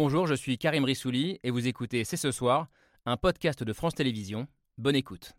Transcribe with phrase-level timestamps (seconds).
[0.00, 2.68] Bonjour, je suis Karim Rissouli et vous écoutez C'est ce soir,
[3.04, 4.46] un podcast de France Télévisions.
[4.76, 5.32] Bonne écoute.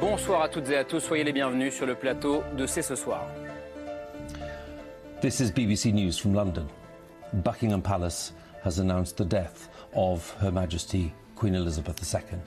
[0.00, 2.96] Bonsoir à toutes et à tous, soyez les bienvenus sur le plateau de C'est ce
[2.96, 3.24] soir.
[5.20, 6.66] This is BBC News from London.
[7.42, 12.38] Buckingham Palace has announced the death of Her Majesty Queen Elizabeth II.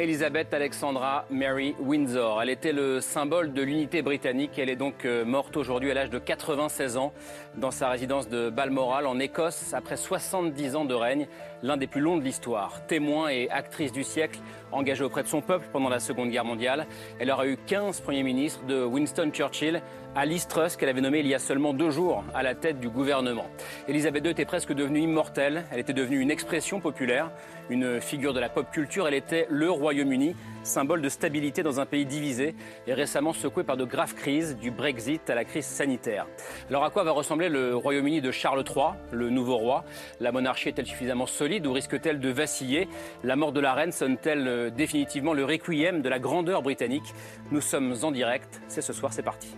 [0.00, 2.40] Elisabeth Alexandra Mary Windsor.
[2.40, 4.56] Elle était le symbole de l'unité britannique.
[4.56, 7.12] Elle est donc euh, morte aujourd'hui à l'âge de 96 ans
[7.56, 11.26] dans sa résidence de Balmoral en Écosse après 70 ans de règne,
[11.64, 12.86] l'un des plus longs de l'histoire.
[12.86, 14.38] Témoin et actrice du siècle,
[14.72, 16.86] engagée auprès de son peuple pendant la Seconde Guerre mondiale,
[17.18, 19.82] elle aura eu 15 premiers ministres de Winston Churchill
[20.14, 22.88] à Liz qu'elle avait nommé il y a seulement deux jours à la tête du
[22.88, 23.46] gouvernement.
[23.86, 27.30] Elisabeth II était presque devenue immortelle, elle était devenue une expression populaire,
[27.70, 31.86] une figure de la pop culture, elle était le Royaume-Uni, symbole de stabilité dans un
[31.86, 36.26] pays divisé et récemment secoué par de graves crises, du Brexit à la crise sanitaire.
[36.68, 39.84] Alors à quoi va ressembler le Royaume-Uni de Charles III, le nouveau roi?
[40.20, 42.88] La monarchie est-elle suffisamment solide ou risque-t-elle de vaciller?
[43.22, 47.14] La mort de la reine sonne-t-elle euh, définitivement le requiem de la grandeur britannique
[47.50, 49.54] Nous sommes en direct, c'est ce soir, c'est parti.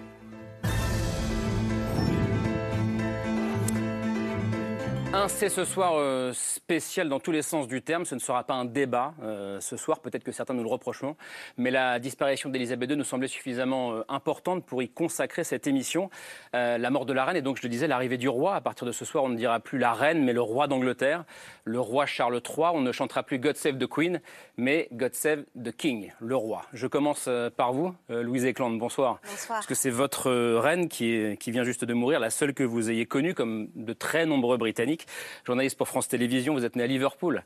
[5.13, 8.05] Un c'est ce soir euh, spécial dans tous les sens du terme.
[8.05, 9.99] Ce ne sera pas un débat euh, ce soir.
[9.99, 11.17] Peut-être que certains nous le reprocheront.
[11.57, 16.11] Mais la disparition d'Elisabeth II nous semblait suffisamment euh, importante pour y consacrer cette émission.
[16.53, 18.55] la mort de la reine et donc, je le disais, l'arrivée du roi.
[18.55, 21.25] À partir de ce soir, on ne dira plus la reine, mais le roi d'Angleterre,
[21.65, 22.69] le roi Charles III.
[22.75, 24.21] On ne chantera plus God Save the Queen,
[24.57, 26.63] mais God Save the King, le roi.
[26.73, 28.79] Je commence par vous, Louise Eklund.
[28.79, 29.19] Bonsoir.
[29.25, 29.59] Bonsoir.
[29.59, 32.63] Parce que c'est votre reine qui, est, qui vient juste de mourir, la seule que
[32.63, 35.00] vous ayez connue, comme de très nombreux Britanniques
[35.45, 36.55] journaliste pour France Télévisions.
[36.55, 37.43] Vous êtes né à Liverpool.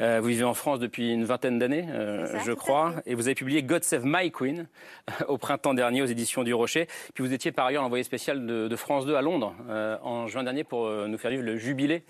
[0.00, 2.94] Euh, vous vivez en France depuis une vingtaine d'années, euh, je crois.
[3.06, 4.66] Et vous avez publié God Save My Queen
[5.28, 6.86] au printemps dernier aux éditions du Rocher.
[7.14, 10.44] Puis vous étiez par ailleurs envoyé spécial de, France 2 à Londres euh, en juin
[10.44, 12.04] dernier pour nous faire vivre le jubilé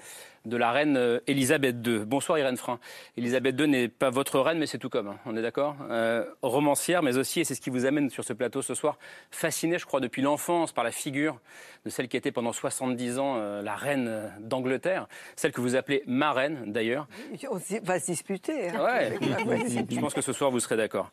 [0.47, 2.05] de la reine euh, Elisabeth II.
[2.07, 2.79] Bonsoir Irène Frein.
[3.17, 5.19] Elisabeth II n'est pas votre reine, mais c'est tout comme, hein.
[5.27, 8.33] on est d'accord euh, Romancière, mais aussi, et c'est ce qui vous amène sur ce
[8.33, 8.97] plateau ce soir,
[9.31, 11.41] fascinée, je crois, depuis l'enfance par la figure
[11.85, 16.03] de celle qui était pendant 70 ans euh, la reine d'Angleterre, celle que vous appelez
[16.07, 17.09] ma reine d'ailleurs.
[17.51, 18.71] On va se disputer.
[18.71, 18.85] Hein.
[18.85, 19.19] Ouais.
[19.91, 21.11] je pense que ce soir vous serez d'accord.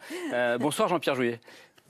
[0.60, 1.40] bonsoir Jean-Pierre Jouillet.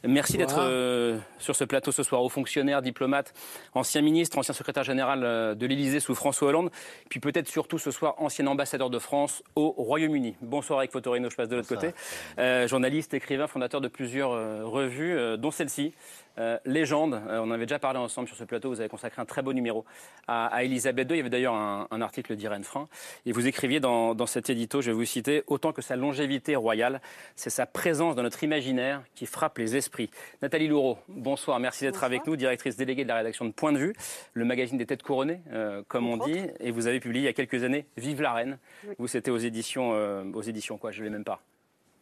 [0.06, 2.22] Merci d'être euh, sur ce plateau ce soir.
[2.24, 3.34] Haut fonctionnaire, diplomate,
[3.74, 6.72] ancien ministre, ancien secrétaire général euh, de l'Élysée sous François Hollande,
[7.10, 10.36] puis peut-être surtout ce soir ancien ambassadeur de France au Royaume-Uni.
[10.42, 11.92] Bonsoir avec Fotorino, je passe de l'autre côté.
[12.38, 14.32] Euh, journaliste, écrivain, fondateur de plusieurs
[14.70, 15.94] revues, dont celle-ci.
[16.40, 19.22] Euh, légende, euh, on en avait déjà parlé ensemble sur ce plateau, vous avez consacré
[19.22, 19.86] un très beau numéro
[20.28, 21.16] à, Elisabeth II.
[21.16, 22.88] Il y avait d'ailleurs un, article d'Irène Frein.
[23.26, 27.02] Et vous écriviez dans, cet édito, je vais vous citer, autant que sa longévité royale,
[27.36, 30.10] c'est sa présence dans notre imaginaire qui frappe les esprits.
[30.42, 33.78] Nathalie Louraud, bonsoir, merci d'être avec nous, directrice déléguée de la rédaction de Point de
[33.78, 33.94] vue,
[34.34, 36.42] le magazine des têtes couronnées, euh, comme on dit.
[36.60, 38.58] Et vous avez publié il y a quelques années Vive la Reine.
[38.98, 39.92] Vous, c'était aux éditions,
[40.34, 41.42] aux éditions quoi, je ne l'ai même pas.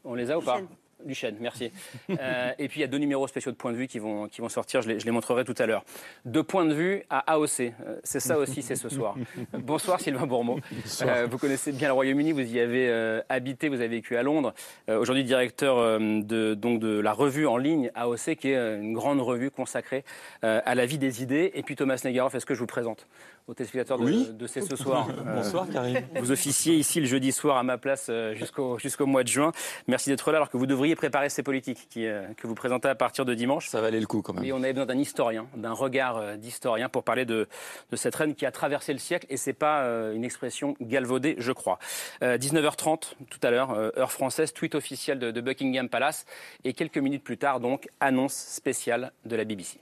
[0.03, 0.61] On les a ou pas?
[1.05, 1.71] Duchesne, merci.
[2.09, 4.27] Euh, et puis il y a deux numéros spéciaux de point de vue qui vont,
[4.27, 5.83] qui vont sortir, je les, je les montrerai tout à l'heure.
[6.25, 9.15] De point de vue à AOC, euh, c'est ça aussi, c'est ce soir.
[9.53, 10.59] Bonsoir Sylvain Bourmeau.
[11.01, 14.53] Euh, vous connaissez bien le Royaume-Uni, vous y avez habité, vous avez vécu à Londres.
[14.87, 19.51] Aujourd'hui directeur de, donc de la revue en ligne AOC, qui est une grande revue
[19.51, 20.03] consacrée
[20.41, 21.51] à la vie des idées.
[21.53, 23.07] Et puis Thomas Negaroff, est-ce que je vous présente?
[23.51, 25.07] Aux téléspectateurs de, de C'est ce soir.
[25.35, 25.99] Bonsoir Karim.
[26.15, 29.51] Vous officiez ici le jeudi soir à ma place jusqu'au jusqu'au mois de juin.
[29.87, 32.87] Merci d'être là alors que vous devriez préparer ces politiques qui, euh, que vous présentez
[32.87, 33.67] à partir de dimanche.
[33.67, 34.45] Ça valait le coup quand même.
[34.45, 37.49] Et on avait besoin d'un historien, d'un regard euh, d'historien pour parler de,
[37.91, 39.27] de, cette reine qui a traversé le siècle.
[39.29, 41.77] Et c'est pas euh, une expression galvaudée, je crois.
[42.21, 46.25] 19h30 tout à l'heure, heure française, tweet officiel de, de Buckingham Palace.
[46.63, 49.79] Et quelques minutes plus tard, donc, annonce spéciale de la BBC.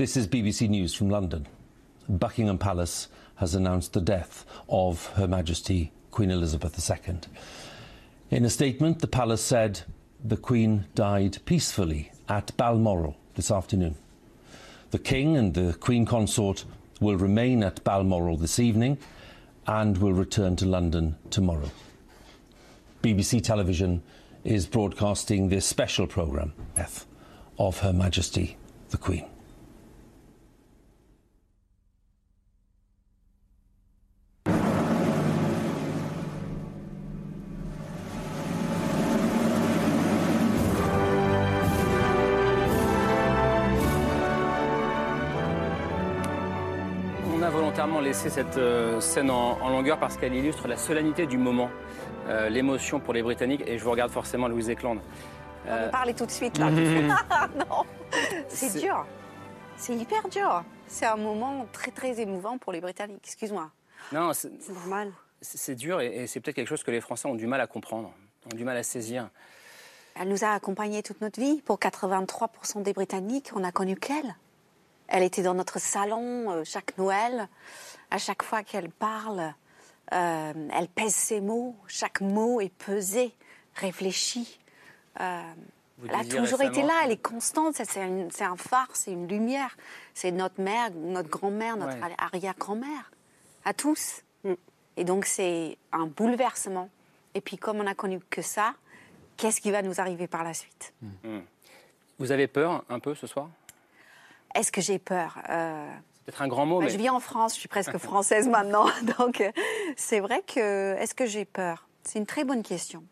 [0.00, 1.46] This is BBC News from London.
[2.08, 7.18] Buckingham Palace has announced the death of Her Majesty Queen Elizabeth II.
[8.30, 9.82] In a statement, the palace said
[10.24, 13.94] the Queen died peacefully at Balmoral this afternoon.
[14.90, 16.64] The King and the Queen Consort
[16.98, 18.96] will remain at Balmoral this evening
[19.66, 21.70] and will return to London tomorrow.
[23.02, 24.02] BBC Television
[24.44, 27.04] is broadcasting this special programme, Death
[27.58, 28.56] of Her Majesty
[28.88, 29.26] the Queen.
[47.70, 51.70] Volontairement laissé cette euh, scène en, longueur parce qu'elle illustre la solennité du moment,
[52.26, 53.62] euh, l'émotion pour les Britanniques.
[53.64, 55.00] Et je vous regarde forcément Louise Eklund.
[55.66, 56.68] On va parler tout de suite là.
[56.70, 57.84] non,
[58.48, 59.06] c'est dur.
[59.76, 60.64] C'est hyper dur.
[60.88, 63.22] C'est un moment très très émouvant pour les Britanniques.
[63.22, 63.70] Excuse-moi.
[64.10, 65.12] Non, c'est normal.
[65.40, 68.12] C'est dur et, c'est peut-être quelque chose que les Français ont du mal à comprendre,
[68.52, 69.30] ont du mal à saisir.
[70.20, 71.62] Elle nous a accompagnés toute notre vie.
[71.62, 74.34] Pour 83% des Britanniques, on a connu qu'elle?
[75.10, 77.48] Elle était dans notre salon euh, chaque Noël.
[78.10, 79.52] À chaque fois qu'elle parle,
[80.12, 81.76] euh, elle pèse ses mots.
[81.86, 83.34] Chaque mot est pesé,
[83.74, 84.58] réfléchi.
[85.20, 85.42] Euh,
[86.08, 89.76] elle a toujours été là, elle est constante, c'est un phare, c'est une lumière.
[90.14, 93.10] C'est notre mère, notre grand-mère, notre arrière-grand-mère,
[93.64, 94.22] à tous.
[94.44, 94.54] Mm.
[94.96, 96.88] Et donc c'est un bouleversement.
[97.34, 98.74] Et puis comme on n'a connu que ça,
[99.36, 100.94] qu'est-ce qui va nous arriver par la suite?
[101.02, 101.08] Mm.
[101.24, 101.42] Mm.
[102.18, 103.50] Vous avez peur un peu ce soir?
[104.54, 105.86] Est-ce que j'ai peur euh...
[106.14, 106.90] C'est peut-être un grand mot, bah, mais...
[106.90, 108.86] Je vis en France, je suis presque française maintenant.
[109.18, 109.50] Donc euh,
[109.96, 110.96] c'est vrai que...
[110.96, 111.86] Est-ce que j'ai peur?
[112.02, 113.04] C'est une très bonne question.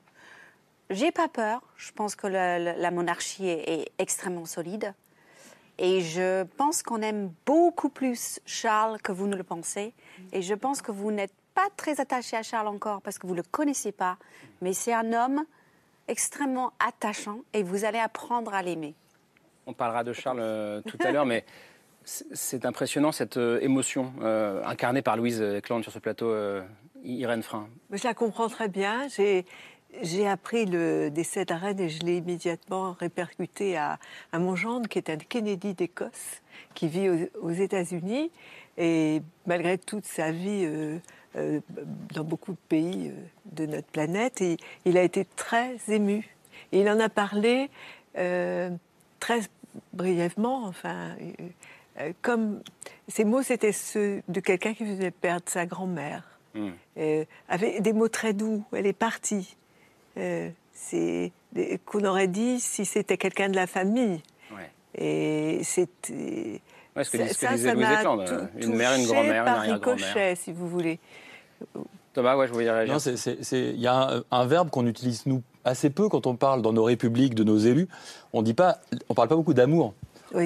[0.90, 1.62] J'ai pas peur.
[1.76, 4.94] Je pense que la, monarchie est, extrêmement solide.
[5.79, 9.93] Et je pense qu'on aime beaucoup plus Charles que vous ne le pensez.
[10.32, 13.34] Et je pense que vous n'êtes pas très attaché à Charles encore parce que vous
[13.34, 14.17] ne le connaissez pas.
[14.62, 15.44] Mais c'est un homme
[16.08, 18.94] extrêmement attachant et vous allez apprendre à l'aimer.
[19.69, 21.44] On parlera de Charles euh, tout à l'heure, mais
[22.03, 26.35] c'est impressionnant cette euh, émotion euh, incarnée par Louise Cland sur ce plateau,
[27.05, 27.69] Irène Frein.
[27.93, 29.09] Je la comprends très bien.
[29.09, 33.99] J'ai appris le décès de reine et je l'ai immédiatement répercuté à,
[34.32, 36.41] mon gendre, qui est un Kennedy d'Écosse,
[36.73, 38.31] qui vit aux, États-Unis.
[38.79, 40.67] Et malgré toute sa vie
[41.35, 43.12] dans beaucoup de pays
[43.53, 44.43] de notre planète,
[44.87, 46.26] il a été très ému.
[46.73, 47.69] Il en a parlé
[48.15, 49.41] très
[49.93, 51.17] brièvement, enfin,
[52.23, 52.62] comme
[53.09, 56.25] ces mots, c'était ceux de quelqu'un qui faisait perdre sa grand-mère.
[56.55, 56.70] Mmh.
[57.49, 58.65] avait des mots très doux.
[58.73, 59.56] Elle est partie.
[60.17, 61.32] Euh, c'est
[61.85, 64.23] qu'on aurait dit si c'était quelqu'un de la famille.
[64.94, 66.61] Et c'était.
[66.97, 70.37] Ouais, ce que, ça, ça m'a euh, une mère, une grand-mère, une arrière-grand-mère.
[70.37, 70.99] si vous voulez.
[72.15, 72.97] Thomas, ouais, je voulais réagir.
[73.53, 76.85] Il y a un, verbe qu'on utilise, nous, assez peu quand on parle dans nos
[76.85, 77.88] républiques de nos élus.
[78.32, 79.94] On ne parle pas beaucoup d'amour.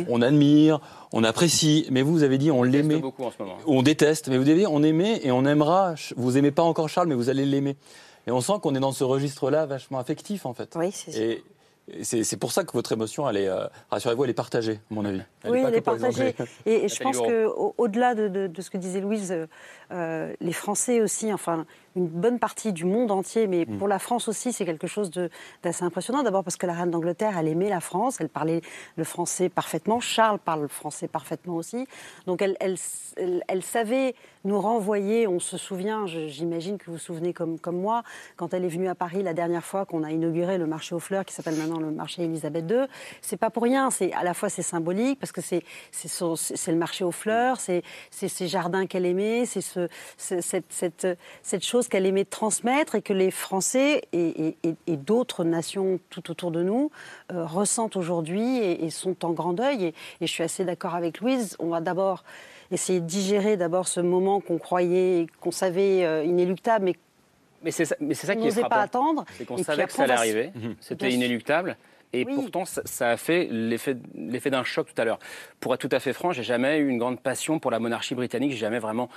[0.08, 0.80] On admire,
[1.12, 2.98] on apprécie, mais vous, vous avez dit on l'aimait.
[2.98, 3.56] beaucoup en ce moment.
[3.66, 5.94] On déteste, mais vous avez dit on aimait et on aimera.
[6.16, 7.76] Vous aimez pas encore Charles, mais vous allez l'aimer.
[8.26, 10.74] Et on sent qu'on est dans ce registre-là vachement affectif, en fait.
[10.76, 11.42] Oui, c'est
[12.02, 15.04] c'est pour ça que votre émotion, elle est, euh, rassurez-vous, elle est partagée, à mon
[15.04, 15.20] avis.
[15.46, 16.34] oui, elle est partagée.
[16.64, 19.34] Et, je pense qu'au-delà de, ce que disait Louise,
[19.92, 21.66] euh, les Français aussi, enfin,
[21.96, 23.78] une bonne partie du monde entier, mais mm.
[23.78, 25.10] pour la France aussi, c'est quelque chose
[25.62, 26.22] d'assez impressionnant.
[26.22, 28.62] D'abord parce que la reine d'Angleterre, elle aimait la France, elle parlait
[28.96, 30.00] le français parfaitement.
[30.00, 31.86] Charles parle le français parfaitement aussi.
[32.26, 32.76] Donc elle, elle,
[33.46, 35.26] elle, savait nous renvoyer.
[35.26, 38.02] On se souvient, j'imagine que vous vous souvenez comme, comme moi,
[38.36, 41.00] quand elle est venue à Paris la dernière fois qu'on a inauguré le marché aux
[41.00, 42.86] fleurs, qui s'appelle maintenant le marché Elisabeth II.
[43.20, 43.90] C'est pas pour rien.
[43.90, 47.82] C'est à la fois c'est symbolique parce que c'est c'est le marché aux fleurs, c'est
[48.10, 49.81] ces jardins qu'elle aimait, c'est ce,
[50.16, 51.06] cette, cette,
[51.42, 54.56] cette chose qu'elle aimait transmettre et que les Français et,
[54.88, 56.90] d'autres nations tout autour de nous
[57.32, 59.86] euh, ressentent aujourd'hui et, sont en grand deuil.
[59.86, 61.56] Et, je suis assez d'accord avec Louise.
[61.58, 62.24] On va d'abord
[62.70, 66.94] essayer de digérer d'abord ce moment qu'on croyait, qu'on savait euh, inéluctable, mais
[67.64, 69.24] mais c'est ça, mais c'est ça qui est pas attendre.
[69.38, 70.52] C'est qu'on savait que ça allait arriver.
[70.80, 71.76] C'était inéluctable.
[72.12, 75.18] Et pourtant, ça, a fait l'effet d'un choc tout à l'heure.
[75.60, 78.14] Pour être tout à fait franc, j'ai jamais eu une grande passion pour la monarchie
[78.14, 78.52] britannique.
[78.52, 79.08] J'ai jamais vraiment.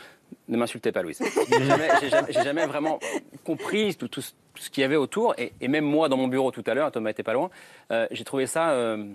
[0.47, 1.21] Ne m'insultez pas, Louise.
[1.49, 1.65] J'ai
[2.09, 2.99] jamais, jamais, vraiment
[3.43, 5.35] compris tout, ce qu'il y avait autour.
[5.37, 7.49] Et, même moi, dans mon bureau tout à l'heure, Thomas était pas loin,
[7.91, 8.71] euh, j'ai trouvé ça.
[8.71, 9.05] Euh,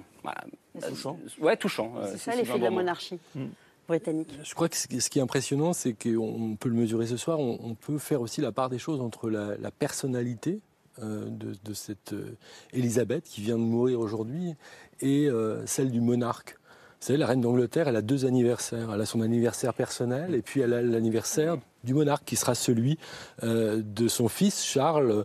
[0.87, 1.18] touchant.
[1.40, 1.94] ouais, touchant.
[2.10, 3.18] C'est ça l'effet de la monarchie.
[3.34, 3.46] Mm.
[3.88, 4.32] Britannique.
[4.44, 7.75] Je crois que ce qui est impressionnant, c'est qu'on peut le mesurer ce soir, on,
[7.75, 10.60] peut faire aussi la part des choses entre la personnalité
[11.02, 12.37] euh, de, cette euh,
[12.73, 14.54] Élisabeth qui vient de mourir aujourd'hui
[15.00, 16.59] et euh, celle du monarque.
[17.00, 18.90] Vous savez, la reine d'Angleterre, elle a deux anniversaires.
[18.92, 22.99] Elle a son anniversaire personnel et puis elle a l'anniversaire du monarque qui sera celui
[23.42, 25.25] de son fils Charles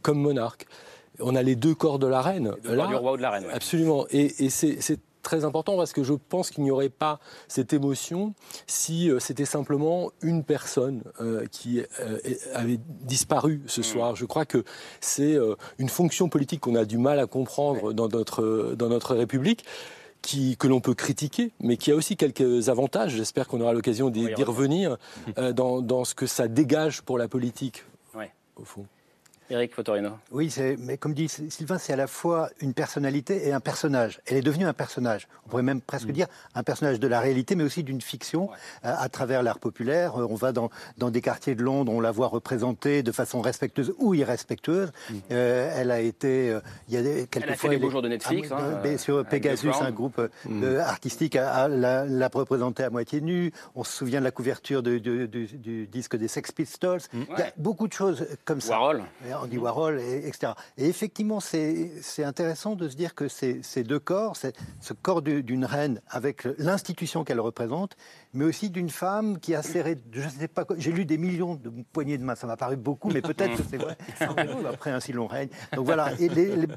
[0.00, 0.66] comme monarque.
[1.20, 2.54] On a les deux corps de la reine.
[2.64, 3.44] Du roi ou de la reine.
[3.52, 4.06] Absolument.
[4.10, 7.18] Et, et c'est très important parce que je pense qu'il n'y aurait pas
[7.48, 8.34] cette émotion
[8.68, 12.18] si euh, c'était simplement une personne euh, qui euh,
[12.54, 13.84] avait disparu ce mmh.
[13.84, 14.16] soir.
[14.16, 14.62] Je crois que
[15.00, 15.36] c'est
[15.78, 19.64] une fonction politique qu'on a du mal à comprendre dans notre, dans notre République.
[20.22, 23.12] Qui, que l'on peut critiquer, mais qui a aussi quelques avantages.
[23.12, 24.96] J'espère qu'on aura l'occasion d'y revenir
[25.54, 27.84] dans, dans, ce que ça dégage pour la politique,
[28.56, 28.86] au fond.
[29.50, 30.10] Eric Fotorino.
[30.30, 34.20] Oui, mais comme dit Sylvain, c'est à la fois une personnalité et un personnage.
[34.26, 35.28] Elle est devenue un personnage.
[35.46, 36.12] On pourrait même presque mm.
[36.12, 38.50] dire un personnage de la réalité, mais aussi d'une fiction
[38.84, 40.20] euh, à, travers l'art populaire.
[40.20, 43.40] Euh, on va dans, dans, des quartiers de Londres, on la voit représentée de façon
[43.40, 44.90] respectueuse ou irrespectueuse.
[45.10, 45.14] Mm.
[45.30, 48.02] Euh, elle a été, il y a des, quelquefois, elle a fait les beaux jours
[48.02, 48.50] de Netflix.
[48.50, 50.76] Hein, sur Pegasus, un groupe mm.
[50.78, 53.52] artistique, a, la, la représentée à moitié nue.
[53.74, 57.00] On se souvient de la couverture du, du, disque des Sex Pistols.
[57.12, 58.78] Il y a beaucoup de choses comme ça.
[58.78, 59.02] Warhol.
[59.42, 60.52] Andy Warhol, et, etc.
[60.76, 65.64] Et effectivement, c'est intéressant de se dire que ces, ces deux corps, ce corps d'une
[65.64, 67.96] reine avec l'institution qu'elle représente,
[68.32, 71.54] mais aussi d'une femme qui a serré, je ne sais pas, j'ai lu des millions
[71.54, 73.96] de poignées de main, ça m'a paru beaucoup, mais peut-être que c'est vrai,
[74.68, 75.48] après un si long règne.
[75.74, 76.28] Donc voilà, et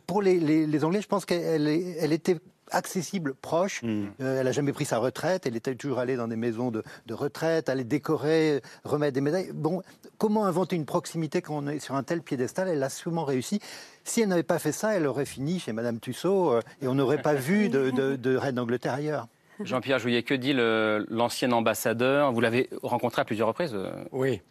[0.07, 2.37] pour les, les, Anglais, je pense qu'elle elle était
[2.71, 3.81] accessible, proche.
[3.83, 4.05] Mm.
[4.21, 5.45] Euh, elle n'a jamais pris sa retraite.
[5.45, 9.51] Elle était toujours allée dans des maisons de, retraite, aller décorer, remettre des médailles.
[9.53, 9.81] Bon,
[10.17, 12.67] comment inventer une proximité quand on est sur un tel piédestal?
[12.67, 13.59] Elle a sûrement réussi.
[14.03, 16.95] Si elle n'avait pas fait ça, elle aurait fini chez Madame Tussaud euh, et on
[16.95, 19.27] n'aurait pas vu de, reine d'Angleterre ailleurs.
[19.61, 22.31] Jean-Pierre Jouillet, que dit l'ancien ambassadeur?
[22.31, 23.91] Vous l'avez rencontré à plusieurs reprises euh?
[24.11, 24.41] Oui.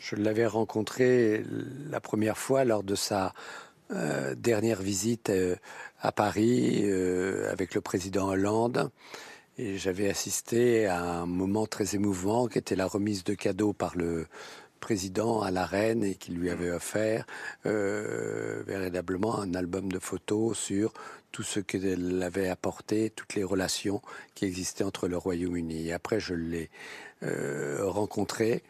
[0.00, 1.44] Je l'avais rencontré
[1.90, 3.32] la première fois lors de sa
[3.90, 5.30] dernière visite
[6.00, 8.90] à Paris euh, avec le président Hollande.
[9.58, 13.96] Et j'avais assisté à un moment très émouvant qui était la remise de cadeaux par
[13.96, 14.26] le
[14.78, 17.26] président à la reine et qui lui avait offert
[17.66, 20.92] euh, véritablement un album de photos sur
[21.32, 24.00] tout ce qu'elle avait apporté, toutes les relations
[24.36, 25.88] qui existaient entre le Royaume-Uni.
[25.88, 26.70] Et après, je l'ai
[27.24, 28.62] euh, rencontré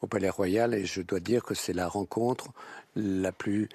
[0.00, 2.52] au Palais Royal et je dois dire que c'est la rencontre
[2.94, 3.68] la plus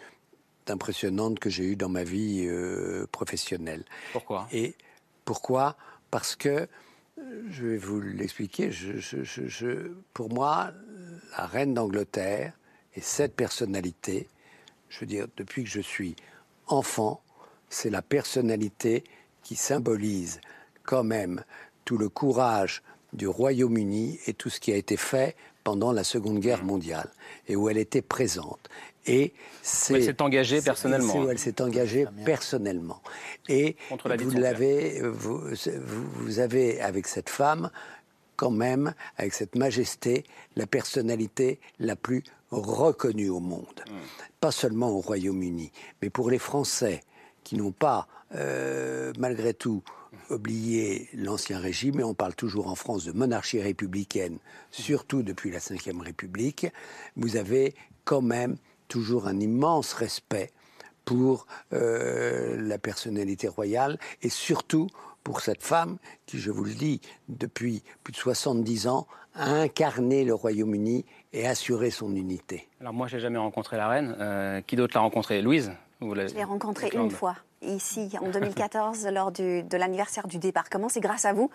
[0.69, 3.83] impressionnante que j'ai eue dans ma vie euh, professionnelle.
[4.11, 4.47] Pourquoi?
[4.51, 4.75] Et
[5.25, 5.75] pourquoi?
[6.11, 6.67] Parce que,
[7.49, 10.71] je vais vous l'expliquer, je, pour moi,
[11.37, 12.53] la reine d'Angleterre
[12.95, 14.27] et cette personnalité,
[14.89, 16.15] je veux dire, depuis que je suis
[16.67, 17.21] enfant,
[17.69, 19.03] c'est la personnalité
[19.43, 20.41] qui symbolise
[20.83, 21.43] quand même
[21.85, 22.81] tout le courage
[23.13, 27.09] du Royaume-Uni et tout ce qui a été fait pendant la Seconde Guerre mondiale
[27.47, 28.69] et où elle était présente.
[29.07, 31.29] Et c'est, elle s'est engagée personnellement.
[31.29, 33.01] Elle s'est engagée personnellement.
[33.49, 35.41] Et vous l'avez, vous,
[36.15, 37.71] vous, avez avec cette femme
[38.35, 40.23] quand même, avec cette majesté,
[40.55, 43.83] la personnalité la plus reconnue au monde.
[43.89, 43.97] Hmm.
[44.39, 47.01] Pas seulement au Royaume-Uni, mais pour les Français
[47.43, 49.83] qui n'ont pas, euh, malgré tout,
[50.29, 54.37] oublié l'ancien régime, et on parle toujours en France de monarchie républicaine,
[54.71, 56.67] surtout depuis la Ve République,
[57.15, 57.73] vous avez
[58.05, 58.57] quand même
[58.91, 60.51] toujours un immense respect
[61.05, 64.87] pour euh, la personnalité royale et surtout
[65.23, 70.25] pour cette femme qui, je vous le dis, depuis plus de 70 ans, a incarné
[70.25, 72.67] le Royaume-Uni et assuré son unité.
[72.81, 74.13] Alors moi, je n'ai jamais rencontré la reine.
[74.19, 75.41] Euh, qui d'autre l'a rencontrée?
[75.41, 75.71] Louise
[76.01, 80.89] Je l'ai rencontrée une fois ici en 2014 lors de l'anniversaire du débarquement.
[80.89, 81.49] C'est grâce à vous,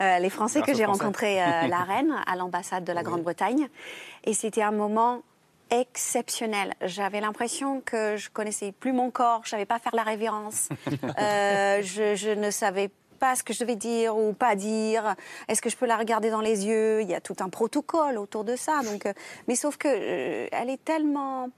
[0.00, 3.68] euh, les Français, que j'ai rencontré la reine à l'ambassade de la Grande-Bretagne.
[4.24, 5.22] Et c'était un moment
[5.70, 6.74] exceptionnel.
[6.82, 10.68] J'avais l'impression que je connaissais plus mon corps, je savais pas faire la révérence,
[11.18, 15.14] euh, je, ne savais pas ce que je devais dire ou pas dire.
[15.48, 17.02] Est-ce que je peux la regarder dans les yeux?
[17.02, 18.80] Il y a tout un protocole autour de ça.
[18.82, 19.12] Donc, euh,
[19.46, 21.50] mais sauf que euh, elle est tellement,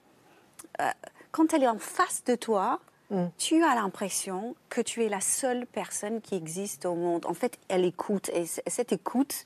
[1.30, 3.26] quand elle est en face de toi, mm.
[3.38, 7.26] tu as l'impression que tu es la seule personne qui existe au monde.
[7.26, 9.44] En fait, elle écoute et cette écoute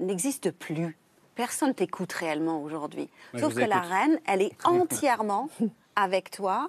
[0.00, 0.96] n'existe plus
[1.40, 3.08] personne t'écoute réellement aujourd'hui.
[3.38, 5.48] Sauf que la reine, elle est entièrement
[5.96, 6.68] avec toi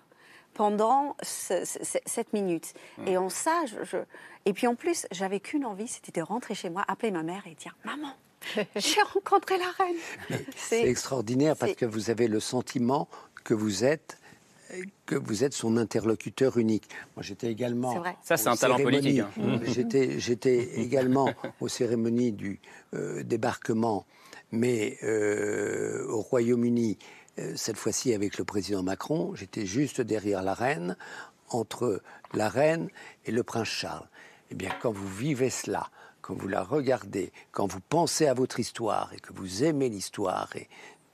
[0.54, 2.74] pendant cette minute.
[3.06, 3.98] Et on ça, je,
[4.46, 7.44] et puis en plus, j'avais qu'une envie, c'était de rentrer chez moi, appeler ma mère
[7.48, 8.14] et dire maman.
[8.78, 10.42] J'ai rencontré la reine.
[10.56, 13.10] C'est extraordinaire parce que vous avez le sentiment
[13.44, 14.20] que vous êtes
[15.06, 16.88] que vous êtes son interlocuteur unique.
[17.18, 17.94] Moi, j'étais également.
[18.00, 18.16] Vrai.
[18.24, 19.20] Ça, c'est un talent politique.
[19.20, 19.60] Hein.
[19.66, 22.62] J'étais, j'étais également aux cérémonies du
[22.94, 24.06] euh, débarquement
[24.52, 26.98] mais euh, au Royaume-Uni,
[27.40, 30.98] euh, cette fois-ci avec le président Macron, j'étais juste derrière la reine,
[31.50, 32.02] entre
[32.34, 32.90] la reine
[33.26, 34.08] et le prince Charles.
[34.52, 35.90] Eh bien, quand vous vivez cela,
[36.22, 40.50] quand vous la regardez, quand vous pensez à votre histoire et que vous aimez l'histoire
[40.56, 40.68] et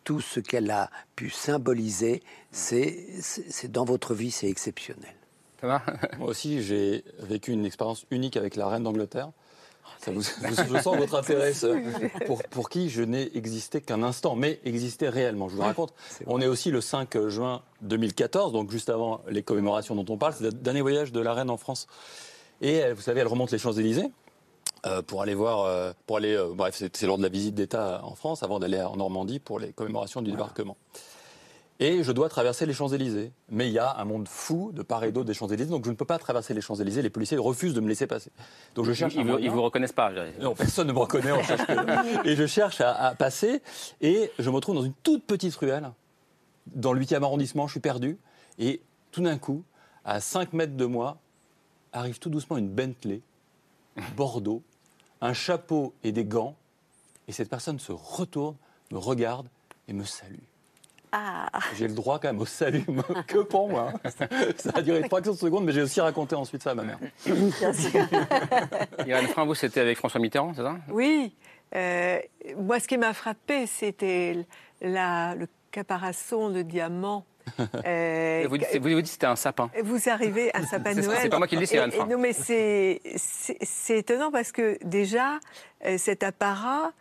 [0.04, 5.16] tout ce qu'elle a pu symboliser, c'est dans votre vie, c'est exceptionnel.
[6.18, 9.32] Moi aussi, j'ai vécu une expérience unique avec la reine d'Angleterre.
[10.00, 11.54] Ça vous, je sens votre intérêt,
[12.26, 15.50] pour, pour qui je n'ai existé qu'un instant, mais existé réellement.
[15.50, 15.94] Je vous raconte,
[16.26, 20.34] on est aussi le 5 juin 2014, donc juste avant les commémorations dont on parle,
[20.34, 21.88] c'est le dernier voyage de la reine en France.
[22.62, 24.10] Et vous savez, elle remonte les Champs-Élysées.
[24.86, 28.02] Euh, pour aller voir, euh, pour aller, euh, bref, c'est lors de la visite d'État
[28.04, 30.78] en France, avant d'aller en Normandie pour les commémorations du débarquement.
[31.80, 33.32] Et je dois traverser les Champs-Élysées.
[33.50, 35.92] Mais il y a un monde fou de part et d'autre des Champs-Élysées, donc je
[35.92, 37.04] ne peux pas traverser les Champs-Élysées.
[37.04, 38.32] Les policiers refusent de me laisser passer.
[38.74, 39.14] Donc je cherche.
[39.16, 40.12] Ils ne vous, reconnaissent pas.
[40.42, 41.32] Non, personne ne me reconnaît.
[41.32, 41.70] On cherche
[42.26, 43.62] et je cherche à, passer.
[44.02, 45.92] Et je me retrouve dans une toute petite ruelle,
[46.68, 47.68] dans le 8e arrondissement.
[47.68, 48.18] Je suis perdu.
[48.58, 48.82] Et
[49.12, 49.64] tout d'un coup,
[50.04, 51.20] à 5 mètres de moi,
[51.94, 53.22] arrive tout doucement une Bentley,
[54.16, 54.64] Bordeaux,
[55.22, 56.56] un chapeau et des gants.
[57.28, 58.56] Et cette personne se retourne,
[58.92, 59.48] me regarde
[59.88, 60.40] et me salue.
[61.12, 61.48] Ah.
[61.76, 62.86] J'ai le droit quand même au salut,
[63.28, 63.94] que pour moi.
[64.58, 67.00] Ça a duré 3 secondes, mais j'ai aussi raconté ensuite ça à ma mère.
[67.26, 68.02] Bien sûr.
[69.06, 70.76] Irène Frein, vous, c'était avec François Mitterrand, c'est ça?
[70.90, 71.34] Oui.
[71.76, 72.20] Euh,
[72.58, 74.46] moi, ce qui m'a frappé, c'était
[74.82, 77.26] le caparaçon de diamants.
[77.86, 79.72] Euh, vous, dites, vous, dites que c'était un sapin.
[79.82, 81.20] Vous arrivez à un sapin de Noël.
[81.22, 82.06] C'est pas moi qui le dis, c'est Irène Frein.
[82.06, 83.00] Non, mais c'est
[83.98, 85.40] étonnant parce que déjà,
[85.86, 86.92] euh, cet apparat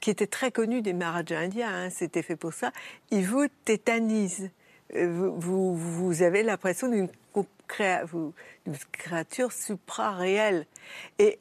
[0.00, 2.72] qui était très connu des Maharajas indiens, hein, c'était fait pour ça,
[3.10, 4.50] il vous tétanise.
[4.94, 7.08] Euh, vous, vous, avez l'impression d'une
[8.92, 10.66] créature supra-réelle.
[11.18, 11.38] Et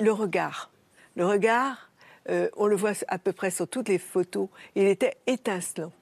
[0.00, 0.70] le regard,
[1.16, 1.90] le regard,
[2.30, 5.92] euh, on le voit à peu près sur toutes les photos, il était étincelant.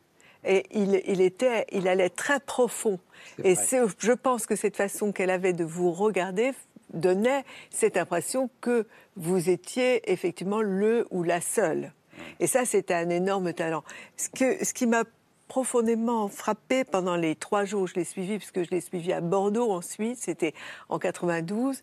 [0.45, 2.99] Et il, il, était, il allait très profond.
[3.45, 6.53] Et je pense que cette façon qu'elle avait de vous regarder
[6.93, 11.93] donnait cette impression que vous étiez effectivement le ou la seule.
[12.41, 13.85] Et ça, c'était un énorme talent.
[14.17, 15.05] Ce, que, ce qui m'a
[15.49, 19.21] profondément frappé pendant les trois jours où je l'ai suivi, puisque je l'ai suivi à
[19.21, 20.55] Bordeaux ensuite, c'était
[20.89, 21.83] en 92,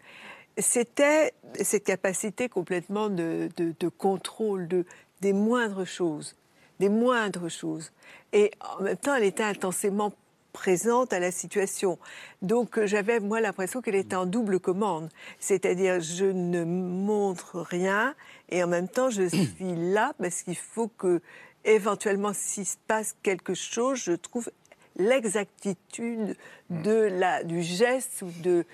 [0.58, 4.86] c'était cette capacité complètement de, de, contrôle de,
[5.22, 6.36] des moindres choses,
[6.80, 7.92] des moindres choses.
[8.34, 10.14] Et en même temps, elle était intensément
[10.60, 11.98] présente à la situation.
[12.42, 15.08] Donc euh, j'avais, moi, l'impression qu'elle était en double commande.
[15.40, 18.14] C'est-à-dire, je ne montre rien
[18.50, 21.22] et en même temps, je suis là parce qu'il faut que,
[21.64, 24.52] éventuellement, s'il se passe quelque chose, je trouve
[24.98, 26.36] l'exactitude
[26.70, 28.66] de la, du geste ou de,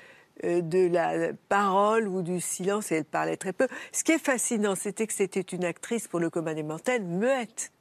[0.43, 3.67] euh, de la parole ou du silence, et elle parlait très peu.
[3.91, 7.71] Ce qui est fascinant, c'était que c'était une actrice, pour le commun des mortels, muette.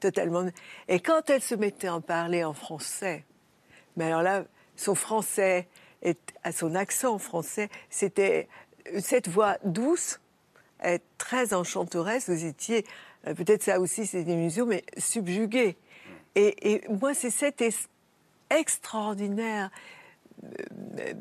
[0.00, 0.46] Totalement.
[0.88, 3.24] Et quand elle se mettait en parler en français,
[3.96, 4.44] mais alors là,
[4.76, 5.66] son français,
[6.02, 8.48] et à son accent français, c'était
[9.00, 10.20] cette voix douce,
[11.18, 12.28] très enchanteresse.
[12.28, 12.84] Vous étiez,
[13.26, 15.76] euh, peut-être ça aussi c'est une illusion, mais subjugué.
[16.34, 17.64] Et, et moi, c'est cette
[18.50, 19.70] extraordinaire
[20.44, 21.14] euh,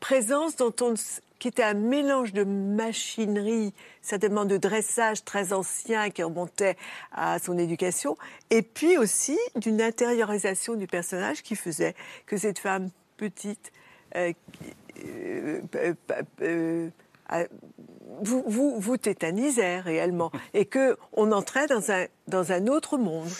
[0.00, 0.94] présence dont on
[1.40, 3.72] qui était un mélange de machinerie,
[4.02, 6.76] certainement de dressage très ancien qui remontait
[7.10, 8.16] à son éducation,
[8.50, 13.72] et puis aussi d'une intériorisation du personnage qui faisait que cette femme petite
[14.16, 14.32] euh,
[15.04, 15.60] euh,
[16.42, 17.46] euh,
[18.22, 23.30] vous, vous, vous tétanisait réellement, et qu'on entrait dans un, dans un autre monde.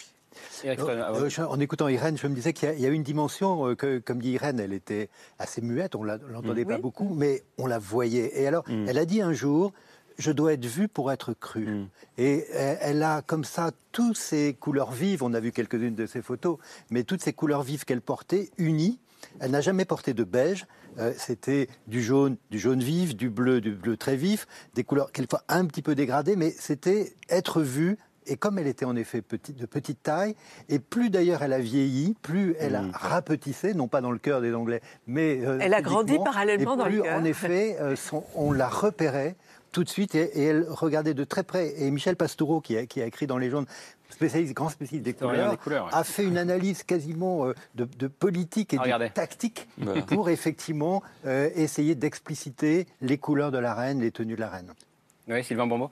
[0.64, 4.20] Euh, en écoutant Irène, je me disais qu'il y, a une dimension euh, que, comme
[4.20, 8.40] dit Irène, elle était assez muette, on l'entendait pas beaucoup, mais on la voyait.
[8.40, 8.86] Et alors, mm.
[8.88, 9.72] elle a dit un jour,
[10.18, 11.66] je dois être vue pour être crue.
[11.66, 11.88] Mm.
[12.18, 16.22] Et elle a comme ça toutes ces couleurs vives, on a vu quelques-unes de ses
[16.22, 16.58] photos,
[16.90, 18.98] mais toutes ces couleurs vives qu'elle portait, unies.
[19.38, 20.66] Elle n'a jamais porté de beige,
[20.98, 25.12] euh, c'était du jaune, du jaune vif, du bleu, du bleu très vif, des couleurs
[25.12, 29.22] quelquefois un petit peu dégradées, mais c'était être vue et comme elle était en effet
[29.22, 30.34] de petite taille,
[30.68, 32.92] et plus d'ailleurs elle a vieilli, plus elle a mm.
[32.94, 36.86] rapetissé, non pas dans le cœur des Anglais, mais euh, elle a grandi parallèlement dans
[36.86, 37.18] le cœur.
[37.18, 37.96] En effet, euh,
[38.34, 39.36] on la repérait
[39.72, 41.80] tout de suite et, elle regardait de très près.
[41.80, 43.66] Et Michel Pastoureau, qui a, qui a écrit dans les jaunes,
[44.10, 45.56] spécialiste, grand spécialiste des couleurs,
[45.92, 49.68] a fait une analyse quasiment euh, de, politique et de tactique
[50.08, 54.72] pour effectivement essayer d'expliciter les couleurs de la reine, les tenues de la reine.
[55.28, 55.90] Oui, Sylvain Bombo.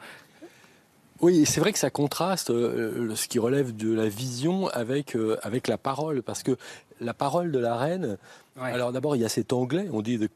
[1.21, 5.37] Oui, c'est vrai que ça contraste euh, ce qui relève de la vision avec, euh,
[5.43, 6.57] avec la parole, parce que
[7.01, 8.19] la parole de la reine,
[8.57, 10.29] alors d'abord il y a cet anglais, on dit de,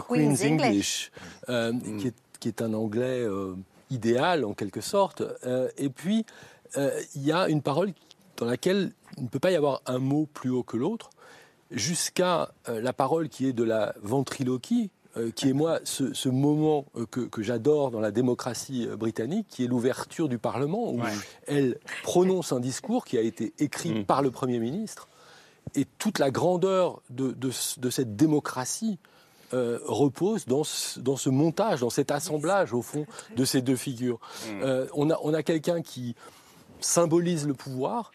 [0.00, 1.10] Queen's, English,
[1.48, 1.98] euh, mm.
[1.98, 3.26] qui, est, qui, est, un anglais
[3.90, 5.22] idéal en quelque sorte,
[5.78, 6.24] et puis
[6.76, 7.92] il y a une parole
[8.36, 11.10] dans laquelle il ne peut pas y avoir un mot plus haut que l'autre,
[11.70, 17.06] jusqu'à la parole qui est de la ventriloquie, euh, qui est moi ce, moment euh,
[17.06, 21.00] que, j'adore dans la démocratie euh, britannique, qui est l'ouverture du Parlement, où
[21.46, 24.04] elle prononce un discours qui a été écrit mm.
[24.04, 25.08] par le Premier ministre,
[25.74, 28.98] et toute la grandeur de, cette démocratie
[29.52, 34.20] repose dans ce, montage, dans cet assemblage, au fond, de ces deux figures.
[34.48, 34.64] Mm.
[34.94, 36.14] on a, on a quelqu'un qui
[36.80, 38.12] symbolise le pouvoir,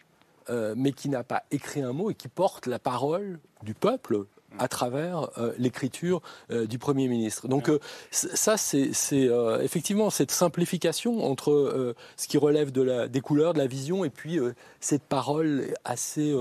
[0.76, 4.26] mais qui n'a pas écrit un mot et qui porte la parole du peuple
[4.58, 7.48] à travers euh, l'écriture euh, du Premier ministre.
[7.48, 7.70] Donc
[8.10, 8.90] ça, c'est
[9.60, 14.10] effectivement cette simplification entre ce qui relève de la, des couleurs, de la vision, et
[14.10, 14.38] puis
[14.80, 16.34] cette parole assez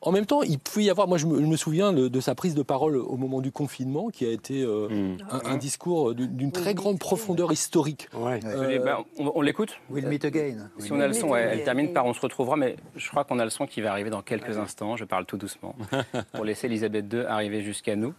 [0.00, 2.62] en même temps, il pouvait y avoir, moi je me, souviens de, sa prise de
[2.62, 5.16] parole au moment du confinement, qui a été euh, mm.
[5.44, 8.08] un, discours d'une très grande profondeur historique.
[8.14, 10.70] Euh, bah, on, l'écoute We'll meet again.
[10.78, 13.40] Si on a le son, elle, termine par on se retrouvera, mais je crois qu'on
[13.40, 14.96] a le son qui va arriver dans quelques instants.
[14.96, 15.74] Je parle tout doucement
[16.32, 18.14] pour laisser Elisabeth II arriver jusqu'à nous.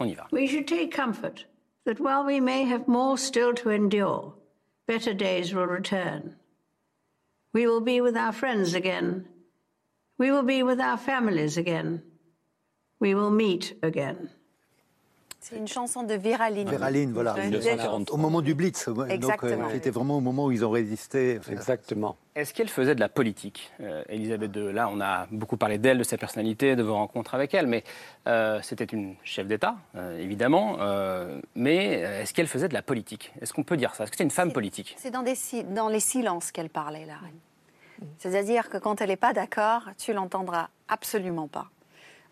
[0.00, 0.26] On y va.
[0.32, 1.46] We should take comfort
[1.86, 4.34] that while we may have more still to endure,
[4.86, 6.36] better days will return.
[7.54, 9.24] We will be with our friends again.
[10.18, 12.02] We will be with our families again.
[13.00, 14.28] We will meet again.
[15.44, 16.70] C'est une chanson de Viraline.
[16.70, 17.36] Viraline, voilà.
[18.10, 18.88] Au moment du Blitz.
[19.10, 19.64] Exactement.
[19.64, 21.38] Donc, c'était vraiment au moment où ils ont résisté.
[21.50, 22.16] Exactement.
[22.34, 25.98] Est-ce qu'elle faisait de la politique, euh, Elisabeth II Là, on a beaucoup parlé d'elle,
[25.98, 27.84] de sa personnalité, de vos rencontres avec elle, mais
[28.26, 30.78] euh, c'était une chef d'État, euh, évidemment.
[31.54, 31.88] mais
[32.22, 33.30] est-ce qu'elle faisait de la politique?
[33.42, 34.04] Est-ce qu'on peut dire ça?
[34.04, 34.96] Est-ce que c'est une femme politique?
[34.98, 35.24] C'est dans,
[35.74, 37.38] dans les silences qu'elle parlait, la reine.
[38.18, 41.70] C'est-à-dire que quand elle n'est pas d'accord, tu l'entendras absolument pas.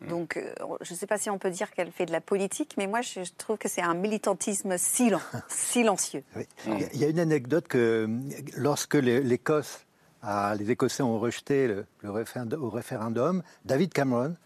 [0.00, 0.08] Hmm.
[0.08, 2.74] Donc, euh, je ne sais pas si on peut dire qu'elle fait de la politique,
[2.76, 4.76] mais moi, je trouve que c'est un militantisme
[5.48, 6.24] silencieux.
[6.66, 8.08] Il y a une anecdote que
[8.56, 9.86] lorsque l'Écosse,
[10.58, 11.86] les Écossais ont rejeté le,
[12.58, 14.36] au référendum, David Cameron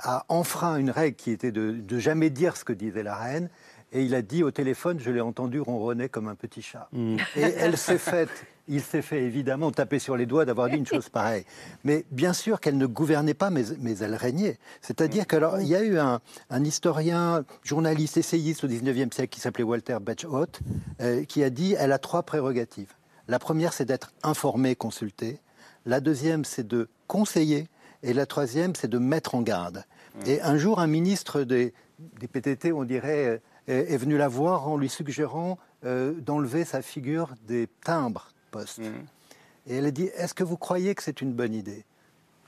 [0.00, 3.50] a enfreint une règle qui était de, de, jamais dire ce que disait la reine.
[3.92, 6.88] Et il a dit au téléphone, je l'ai entendu ronronner comme un petit chat.
[6.92, 7.16] Hmm.
[7.36, 8.30] Et elle s'est faite
[8.68, 11.44] il s'est fait évidemment taper sur les doigts d'avoir dit une chose pareille.
[11.84, 13.64] Mais bien sûr qu'elle ne gouvernait pas, mais,
[14.00, 14.58] elle régnait.
[14.82, 16.20] C'est-à-dire qu'il y a eu un,
[16.64, 20.46] historien, journaliste, essayiste au XIXe siècle qui s'appelait Walter Batchot,
[21.00, 22.92] euh, qui a dit elle a trois prérogatives.
[23.26, 25.40] La première, c'est d'être informée, consultée.
[25.86, 27.68] La deuxième, c'est de conseiller.
[28.02, 29.84] Et la troisième, c'est de mettre en garde.
[30.26, 31.72] Et un jour, un ministre des,
[32.32, 37.34] PTT, on dirait, euh, est venu la voir en lui suggérant euh, d'enlever sa figure
[37.46, 38.78] des timbres poste.
[38.78, 39.06] Mm.
[39.68, 41.84] Et elle a dit Est-ce que vous croyez que c'est une bonne idée?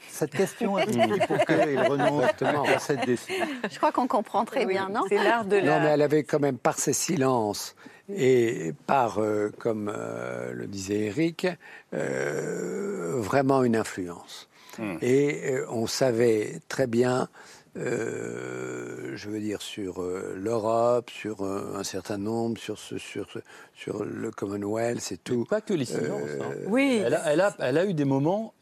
[0.08, 0.86] Cette question a
[1.26, 3.44] pour qu'il renonce à cette décision.
[3.70, 5.02] Je crois qu'on comprend très bien, non?
[5.08, 5.62] C'est l'art de la...
[5.62, 7.74] Non, mais elle avait quand même, par ses silences
[8.08, 11.46] et par, euh, comme euh, le disait Eric,
[11.94, 14.48] euh, vraiment une influence.
[14.78, 14.96] Mm.
[15.02, 17.28] Et on savait très bien
[17.76, 23.28] euh, je veux dire, sur euh, l'Europe, sur euh, un certain nombre, sur, ce, sur,
[23.74, 25.44] sur le Commonwealth c'est tout.
[25.44, 26.22] pas que les silences.
[26.40, 26.50] Hein.
[26.66, 27.00] Oui.
[27.04, 28.54] Elle a, elle, a, elle a, eu des moments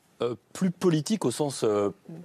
[0.52, 1.64] plus politiques au sens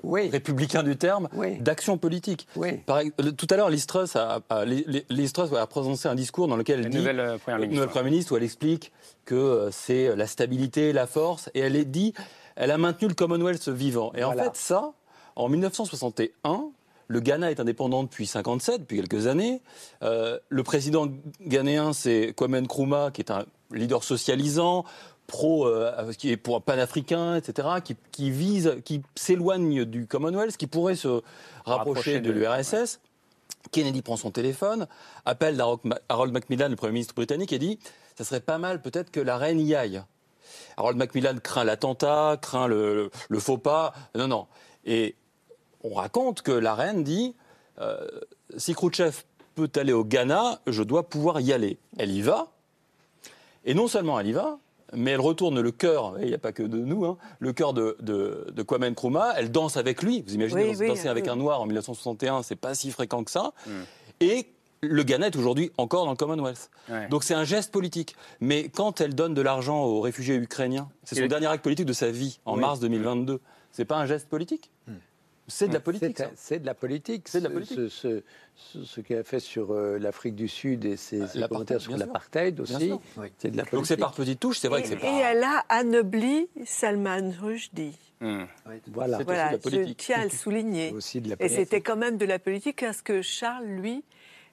[0.03, 2.47] républicain du terme, d'action politique.
[2.55, 6.97] tout à l'heure, Liz Truss a, a, a, prononcé un discours dans lequel elle dit,
[6.97, 8.91] nouvelle première ministre, où elle explique
[9.25, 12.15] que c'est la stabilité, la force, et elle est dit,
[12.55, 14.11] elle a maintenu le Commonwealth vivant.
[14.15, 14.93] Et en fait, ça,
[15.35, 16.69] en 1961,
[17.07, 19.61] le Ghana est indépendant depuis 57, depuis quelques années.
[20.01, 21.07] Euh, le président
[21.41, 24.85] ghanéen, c'est Kwame Nkrumah, qui est un leader socialisant,
[25.27, 27.67] pro, euh, qui est pour panafricain, etc.,
[28.11, 31.21] qui, vise, qui s'éloigne du Commonwealth, qui pourrait se
[31.65, 32.99] rapprocher, de, l'URSS.
[33.71, 34.87] Kennedy prend son téléphone,
[35.25, 35.61] appelle
[36.09, 37.79] Harold Macmillan, le Premier ministre britannique, et dit
[38.15, 40.03] ça serait pas mal peut-être que la reine y aille.
[40.77, 43.93] Harold Macmillan craint l'attentat, craint le, le, faux pas.
[44.15, 44.47] Non, non.
[44.85, 45.15] Et
[45.83, 47.35] on raconte que la reine dit
[47.79, 48.07] euh,
[48.57, 49.23] si Khrouchtchev
[49.55, 51.77] peut aller au Ghana, je dois pouvoir y aller.
[51.97, 52.47] Elle y va.
[53.65, 54.57] Et non seulement elle y va,
[54.93, 57.73] mais elle retourne le cœur, il n'y a pas que de nous, hein, le cœur
[57.73, 59.33] de, de, Kwame Nkrumah.
[59.37, 60.23] Elle danse avec lui.
[60.25, 63.53] Vous imaginez danser avec un noir en 1961, c'est pas si fréquent que ça.
[63.65, 63.71] Hmm.
[64.19, 64.47] Et
[64.81, 66.69] le Ghana est aujourd'hui encore dans le Commonwealth.
[67.09, 68.15] Donc c'est un geste politique.
[68.41, 71.93] Mais quand elle donne de l'argent aux réfugiés ukrainiens, c'est son dernier acte politique de
[71.93, 73.39] sa vie, en mars 2022,
[73.71, 74.71] c'est pas un geste politique?
[74.87, 74.93] Hmm.
[75.47, 76.21] C'est de la politique.
[76.35, 77.27] C'est de la politique.
[77.27, 77.89] C'est de la politique.
[77.89, 78.23] Ce,
[78.55, 82.59] ce, qu'elle a fait sur euh, l'Afrique du Sud et ses, ses commentaires sur l'apartheid
[82.59, 82.93] aussi,
[83.37, 83.73] c'est de la politique.
[83.73, 85.07] Donc c'est par petites touches, c'est vrai que c'est pas.
[85.07, 87.97] Et elle a anobli Salman Rushdie.
[88.21, 88.45] Hmm.
[88.87, 90.91] Voilà, voilà je tiens à le souligner.
[90.95, 94.05] Aussi de la et c'était quand même de la politique parce que Charles, lui,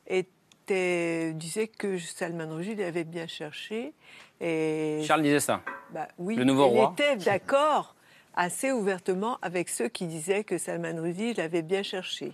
[0.09, 3.92] était, disait que Salman Rushdie avait bien cherché.
[4.40, 5.03] Et...
[5.05, 5.62] Charles disait ça.
[5.92, 6.94] Bah, oui, le nouveau roi.
[6.98, 7.94] Il était d'accord
[8.34, 12.32] assez ouvertement avec ceux qui disaient que Salman Rushdie l'avait bien cherché.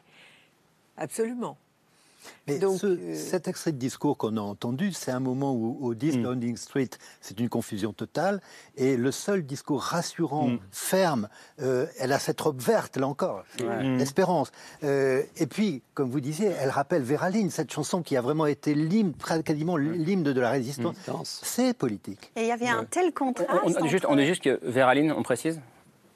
[0.97, 1.57] Absolument.
[2.47, 5.95] Mais Donc, euh, cet extrait de discours qu'on a entendu, c'est un moment où, au
[5.95, 6.23] 10 mm.
[6.23, 8.41] Downing Street, c'est une confusion totale.
[8.77, 10.59] Et le seul discours rassurant, mm.
[10.71, 11.29] ferme,
[11.61, 13.99] euh, elle a cette robe verte, là encore, mm.
[13.99, 14.53] l'espérance.
[14.85, 18.75] Euh, et puis, comme vous disiez, elle rappelle Véraline, cette chanson qui a vraiment été
[18.75, 19.13] l'hymne,
[19.45, 20.97] quasiment l'hymne de la résistance.
[21.43, 22.31] C'est politique.
[22.37, 23.51] Et il y avait un tel contraste.
[23.81, 25.61] On, juste, on est juste que Véraline, on précise?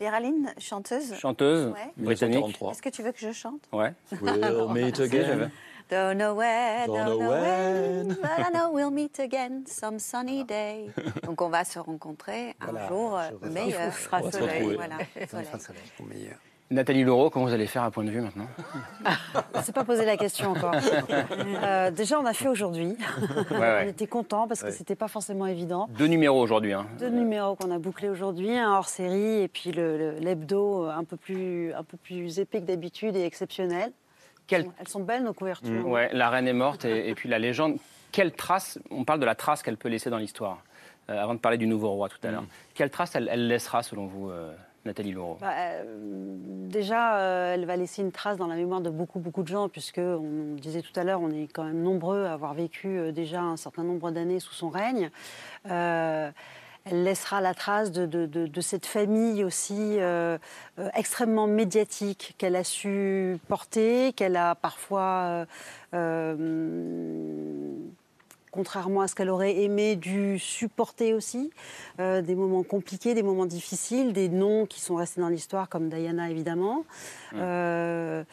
[0.01, 1.15] Véraline, chanteuse.
[1.15, 1.93] Chanteuse Ouais.
[1.97, 2.59] britannique.
[2.71, 3.61] Est-ce que tu veux que je chante?
[3.71, 3.93] Ouais.
[4.23, 5.51] We'll meet again.
[5.91, 8.17] Don't know where, Don't don't, know know when, when.
[8.23, 10.89] but I know we'll meet again some sunny day.
[11.25, 13.87] Donc on va se rencontrer un Voilà, jour euh, meilleur.
[13.87, 14.77] Il fera On va se soleil.
[14.77, 15.81] Voilà, soleil.
[15.99, 16.37] Au meilleur.
[16.73, 18.47] Nathalie Laureau, comment vous allez faire à point de vue maintenant?
[19.55, 20.73] On s'est pas posé la question encore.
[21.63, 22.97] Euh, déjà, on a fait aujourd'hui.
[23.51, 23.83] Ouais, ouais.
[23.85, 25.89] On était contents parce que c'était pas forcément évident.
[25.99, 26.73] Deux numéros aujourd'hui.
[26.73, 26.87] Hein.
[26.99, 30.91] Deux numéros qu'on a bouclés aujourd'hui, un hors série et puis le- le- l'hebdo euh,
[30.91, 33.93] un peu plus un peu plus épais que d'habitude et exceptionnel.
[34.47, 35.87] Quelle- Elles sont belles nos couvertures.
[35.87, 37.77] Ouais, la reine est morte et, et puis la légende.
[38.13, 40.63] Quelle trace On parle de la trace qu'elle peut laisser dans l'histoire.
[41.11, 42.45] Euh, avant de parler du nouveau roi tout à l'heure.
[42.75, 44.53] Quelle trace elle, elle laissera selon vous, euh,
[44.85, 45.85] Nathalie Laureau Bah, euh,
[46.69, 49.69] déjà, euh, elle va laisser une trace dans la mémoire de beaucoup, beaucoup de gens,
[49.69, 53.13] puisque, on disait tout à l'heure, on est quand même nombreux à avoir vécu euh,
[53.13, 55.11] déjà un certain nombre d'années sous son règne.
[56.87, 59.99] Elle laissera la trace de, cette famille aussi
[60.95, 65.45] extrêmement médiatique qu'elle a su porter, qu'elle a parfois,
[68.51, 71.51] contrairement à ce qu'elle aurait aimé, dû supporter aussi.
[72.01, 75.89] Euh, des moments compliqués, des moments difficiles, des noms qui sont restés dans l'histoire, comme
[75.89, 76.85] Diana évidemment.
[77.35, 78.25] Euh,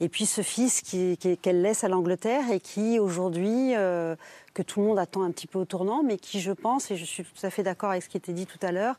[0.00, 4.16] et puis ce fils qui- qu'elle laisse à l'Angleterre et qui aujourd'hui, euh,
[4.52, 6.96] que tout le monde attend un petit peu au tournant, mais qui je pense, et
[6.96, 8.96] je suis tout à fait d'accord avec ce qui était dit tout à l'heure,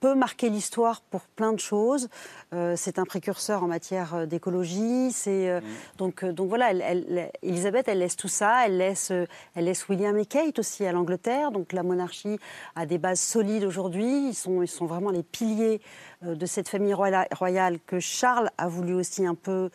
[0.00, 2.08] peut marquer l'histoire pour plein de choses.
[2.52, 5.10] Euh, c'est un précurseur en matière euh, d'écologie.
[5.12, 5.60] C'est euh,
[5.96, 6.70] donc euh, donc voilà.
[6.70, 8.66] Elle, elle- Elisabeth, elle laisse tout ça.
[8.66, 9.10] Elle laisse
[9.54, 11.50] elle laisse William et Kate aussi à l'Angleterre.
[11.50, 12.38] Donc la monarchie
[12.76, 14.28] a des bases solides aujourd'hui.
[14.28, 15.80] Ils sont ils sont vraiment les piliers
[16.22, 19.70] de cette famille royale, royale que Charles a voulu aussi un peu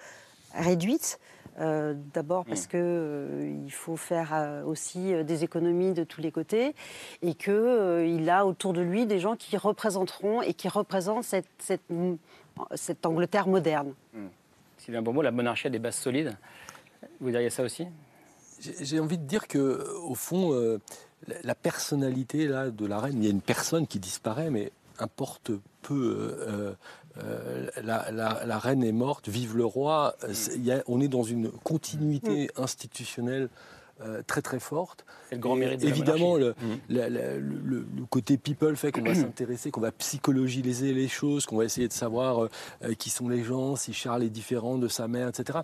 [0.55, 1.19] réduite.
[1.59, 6.19] Euh, D'abord parce que euh, il faut faire euh, aussi euh, des économies de tous
[6.19, 6.73] les côtés
[7.21, 11.25] et que euh, il a autour de lui des gens qui représenteront et qui représentent
[11.25, 11.83] cette, cette,
[12.73, 13.93] cette Angleterre moderne.
[14.79, 16.35] Sylvain Bourbeau, la monarchie a des bases solides.
[17.19, 17.85] Vous diriez ça aussi?
[18.59, 20.81] J'ai envie de dire que, au fond, euh,
[21.27, 24.71] la, la personnalité là de la reine, il y a une personne qui disparaît, mais
[24.97, 25.51] importe
[25.83, 26.75] peu.
[27.23, 30.15] Euh, la, la- la reine est morte, vive le roi.
[30.57, 33.49] y a- on est dans une continuité institutionnelle
[34.01, 35.05] euh, très très forte.
[35.29, 36.55] C'est le grand Et mérite de la Évidemment, le,
[36.89, 41.57] la- la- le- côté people fait qu'on va s'intéresser, qu'on va psychologiser les choses, qu'on
[41.57, 42.45] va essayer de savoir
[42.83, 45.59] euh, qui sont les gens, si Charles est différent de sa mère, etc.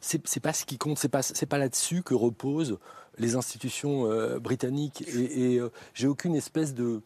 [0.00, 2.78] C'est pas ce qui compte, c'est pas là-dessus que reposent
[3.18, 5.02] les institutions euh, britanniques.
[5.08, 5.62] Et, et,
[5.94, 7.00] j'ai aucune espèce de-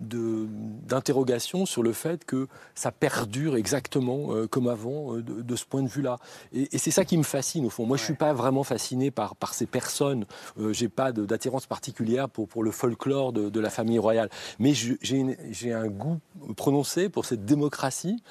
[0.00, 5.64] d'interrogation sur le fait que ça perdure exactement euh, comme avant euh, de, de ce
[5.64, 6.18] point de vue-là.
[6.52, 7.86] Et, et c'est ça qui me fascine au fond.
[7.86, 10.24] Moi, je suis pas vraiment fasciné par, par ces personnes.
[10.58, 14.30] Euh, j'ai pas de- d'attirance particulière pour, pour le folklore de, de la famille royale.
[14.58, 16.18] Mais je- j'ai une- j'ai un goût
[16.56, 18.22] prononcé pour cette démocratie.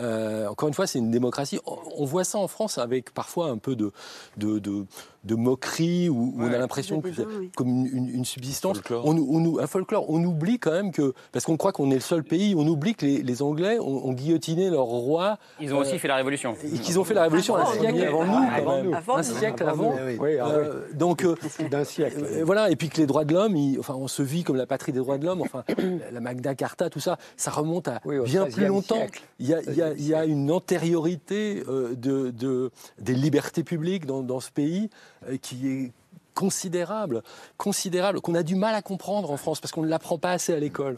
[0.00, 1.58] Euh, encore une fois, c'est une démocratie.
[1.66, 3.92] On, on voit ça en France avec parfois un peu de,
[4.36, 4.86] de, de,
[5.24, 7.50] de moquerie où, on a l'impression que oui.
[7.56, 8.76] comme une, une- une subsistance.
[8.78, 9.06] Folklore.
[9.06, 10.08] On, nous- on nous- un folklore.
[10.08, 12.94] On oublie quand même que, parce qu'on croit qu'on est le seul pays, on oublie
[12.94, 16.16] que les, les Anglais ont, ont guillotiné leur roi Ils ont aussi Euh, fait la
[16.16, 16.54] révolution.
[16.64, 17.80] et qu'ils ont fait la révolution Avant un nous.
[17.80, 18.86] siècle avant nous, Avant quand même.
[18.86, 18.94] nous.
[18.94, 19.96] Avant un siècle Avant avant.
[20.00, 20.16] nous, oui.
[20.20, 20.96] Oui, ah oui.
[20.96, 21.34] Donc, euh,
[21.70, 22.22] d'un siècle.
[22.24, 24.66] euh, voilà, et puis que les droits de l'homme, enfin, on se vit comme la
[24.66, 25.64] patrie des droits de l'homme, enfin,
[26.12, 29.06] la- Magna Carta, tout ça, ça remonte à Oui, bien plus longtemps.
[29.38, 33.14] Il y a, il y a- il y a une antériorité euh, de, de- des
[33.14, 34.90] libertés publiques dans, dans ce pays
[35.28, 35.92] euh, qui est
[36.38, 37.24] considérable,
[37.56, 40.54] considérable, qu'on a du mal à comprendre en France parce qu'on ne l'apprend pas assez
[40.54, 40.96] à l'école.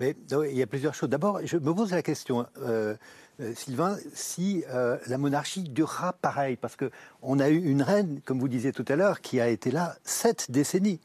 [0.00, 0.16] Mais
[0.50, 1.08] il y a plusieurs choses.
[1.08, 2.96] D'abord, je me pose la question, euh,
[3.40, 6.90] euh, Sylvain, si euh, la monarchie durera pareil, parce que
[7.26, 9.96] on a eu une reine, comme vous disiez tout à l'heure, qui a été là
[10.04, 11.00] sept décennies.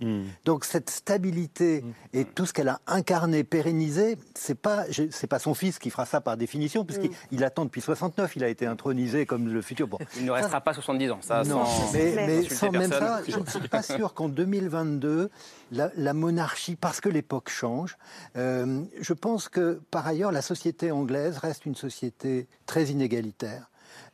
[0.46, 5.54] Donc cette stabilité et tout ce qu'elle a incarné, pérennisé, c'est pas c'est pas son
[5.54, 9.26] fils qui fera ça par définition, puisqu'il il attend depuis 69, il a été intronisé
[9.26, 9.88] comme le futur.
[9.88, 11.20] Bon, Il ne restera pas 70 ans.
[11.22, 15.30] Ça, non, sans- mais, mais sans même ça, je ne suis pas sûr qu'en 2022,
[15.72, 17.98] la, la monarchie, parce que l'époque change,
[18.38, 23.70] euh, je pense que par ailleurs, la société anglaise reste une société très inégalitaire,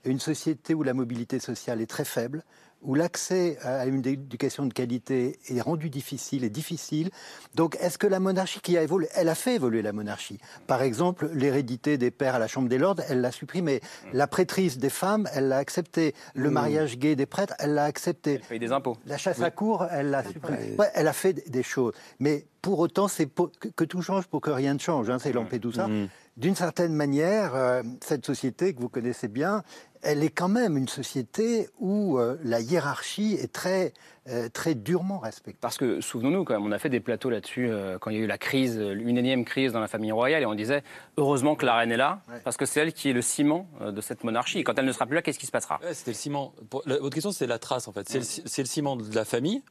[0.06, 2.44] une société où la mobilité sociale est très faible,
[2.86, 7.10] où l'accès à une éducation de qualité est rendu difficile et difficile.
[7.56, 10.40] Donc, est-ce que la monarchie qui a évolué, elle a fait évoluer la monarchie?
[10.68, 13.82] Par exemple, l'hérédité des pères à la Chambre des Lords, elle l'a supprimée.
[14.14, 16.14] La prêtrise des femmes, elle l'a accepté.
[16.36, 18.34] Le mariage gay des prêtres, elle l'a accepté.
[18.34, 18.98] Elle paye des impôts.
[19.08, 20.76] La chasse à cours, elle l'a supprimée.
[20.78, 21.94] Ouais, elle a fait des choses.
[22.20, 25.10] Mais pour autant, c'est que, tout change pour que rien ne change.
[25.10, 25.88] Hein, c'est Lampedusa.
[25.88, 26.08] Mm.
[26.38, 29.64] D'une certaine manière, euh, cette société que vous connaissez bien,
[30.06, 33.94] elle est quand même une société où euh, la hiérarchie est très,
[34.30, 35.58] euh, très durement respectée.
[35.60, 38.24] Parce que, souvenons-nous, quand même, on a fait des plateaux là-dessus quand il y a
[38.24, 40.84] eu la crise, une énième crise dans la famille royale, et on disait
[41.18, 44.02] heureusement que la reine est là, parce que c'est elle qui est le ciment de
[44.02, 44.60] cette monarchie.
[44.60, 45.80] Et quand elle ne sera plus là, qu'est-ce qui se passera?
[45.92, 46.54] C'était le ciment.
[46.72, 48.08] votre question, c'est la trace, en fait.
[48.08, 49.62] C'est le, le ciment de la famille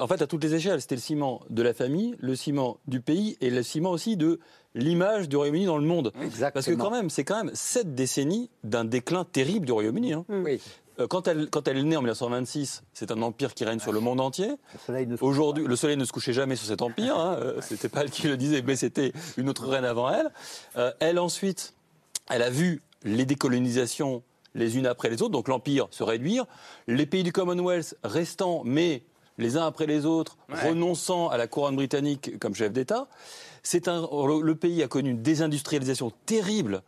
[0.00, 3.00] en fait, à toutes les échelles, c'était le ciment de la famille, le ciment du
[3.00, 4.40] pays et le ciment aussi de
[4.74, 6.12] l'image du Royaume-Uni dans le monde.
[6.54, 10.12] Parce que quand même, c'est quand même sept décennies d'un déclin terrible du Royaume-Uni.
[10.12, 10.24] Hein.
[10.98, 13.92] Euh, quand elle, quand elle est née en 1926, c'est un empire qui règne sur
[13.92, 14.50] le monde entier.
[15.20, 17.18] Aujourd'hui, le soleil ne se couchait jamais sur cet empire.
[17.18, 17.36] Hein.
[17.40, 20.30] Euh, c'était pas elle qui le disait, mais c'était une autre reine avant elle.
[20.76, 21.74] Euh, elle ensuite,
[22.30, 24.22] elle a vu les décolonisations
[24.54, 26.46] les unes après les autres, donc l'empire se réduire.
[26.86, 29.02] Les pays du Commonwealth restant, mais
[29.38, 33.08] les uns après les autres, renonçant à la couronne britannique comme chef d'État.
[33.62, 34.08] C'est un,
[34.42, 36.82] le pays a connu une désindustrialisation terrible,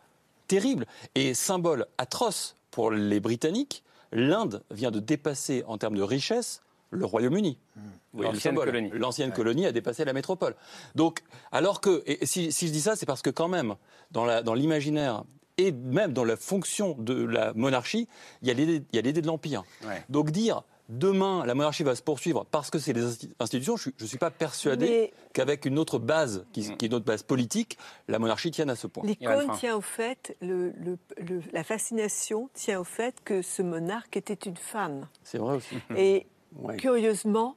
[0.46, 3.82] terrible, et symbole atroce pour les Britanniques.
[4.12, 7.58] L'Inde vient de dépasser en termes de richesse le Royaume-Uni.
[7.76, 7.80] Mmh.
[8.22, 8.90] L'ancienne colonie.
[8.94, 10.54] L'ancienne colonie a dépassé la métropole.
[10.94, 13.74] Donc, alors que, et si, je dis ça, c'est parce que quand même,
[14.10, 15.24] dans l'imaginaire
[15.58, 18.08] et même dans la fonction de la monarchie,
[18.42, 18.54] il y a
[19.02, 19.64] l'idée de l'empire.
[20.08, 23.04] Donc dire demain, la monarchie va se poursuivre parce que c'est les
[23.40, 27.22] institutions, je ne suis pas persuadé qu'avec une autre base, qui, est une autre base
[27.22, 29.04] politique, la monarchie tienne à ce point.
[29.04, 35.08] L'icône tient au fait, la fascination tient au fait que ce monarque était une femme.
[35.22, 35.76] C'est vrai aussi.
[35.96, 36.26] Et
[36.78, 37.56] curieusement,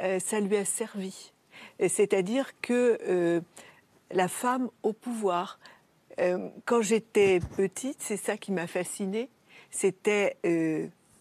[0.00, 1.32] euh, ça lui a servi.
[1.80, 3.40] C'est-à-dire que euh,
[4.10, 5.58] la femme au pouvoir,
[6.20, 9.28] euh, quand j'étais petite, c'est ça qui m'a fascinée,
[9.70, 10.36] c'était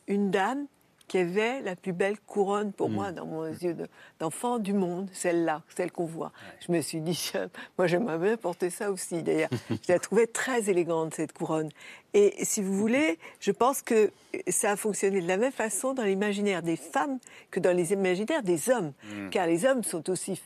[0.08, 0.68] une dame
[1.08, 3.16] qui avait la plus belle couronne pour moi mm.
[3.16, 3.78] dans mon yeux
[4.20, 6.32] d'enfant du monde, celle-là, celle qu'on voit.
[6.66, 7.32] Je me suis dit,
[7.78, 9.24] moi j'aimerais bien porter ça aussi.
[9.24, 11.70] D'ailleurs, je la trouvais très élégante cette couronne.
[12.14, 14.12] Et si vous voulez, je pense que
[14.48, 17.20] ça a fonctionné de la même façon dans l'imaginaire des femmes
[17.52, 19.30] que dans les imaginaires des hommes, mm.
[19.30, 20.42] car les hommes sont aussi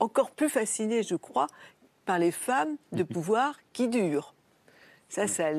[0.00, 1.46] encore plus fascinés, je crois,
[2.04, 4.34] par les femmes de pouvoir qui durent.
[5.08, 5.50] Ça, ça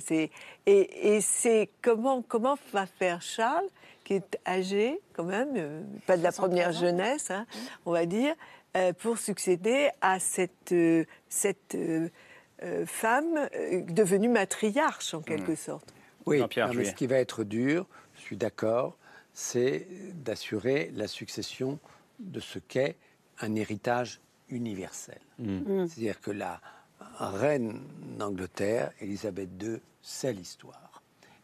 [0.00, 0.30] c'est
[0.66, 3.68] et, et c'est comment comment va faire Charles
[4.08, 7.44] qui est âgé quand même, euh, pas de la première jeunesse, hein,
[7.84, 8.34] on va dire,
[8.74, 11.76] euh, pour succéder à cette, euh, cette
[12.86, 13.48] femme
[13.88, 15.56] devenue matriarche en quelque mmh.
[15.56, 15.94] sorte.
[16.24, 16.42] Oui,
[16.74, 18.96] mais ce qui va être dur, je suis d'accord,
[19.34, 21.78] c'est d'assurer la succession
[22.18, 22.96] de ce qu'est
[23.40, 25.20] un héritage universel.
[25.38, 25.58] Mmh.
[25.58, 25.86] Mmh.
[25.88, 26.62] C'est-à-dire que la
[27.18, 27.82] reine
[28.18, 30.87] d'Angleterre, Elisabeth II, c'est l'histoire.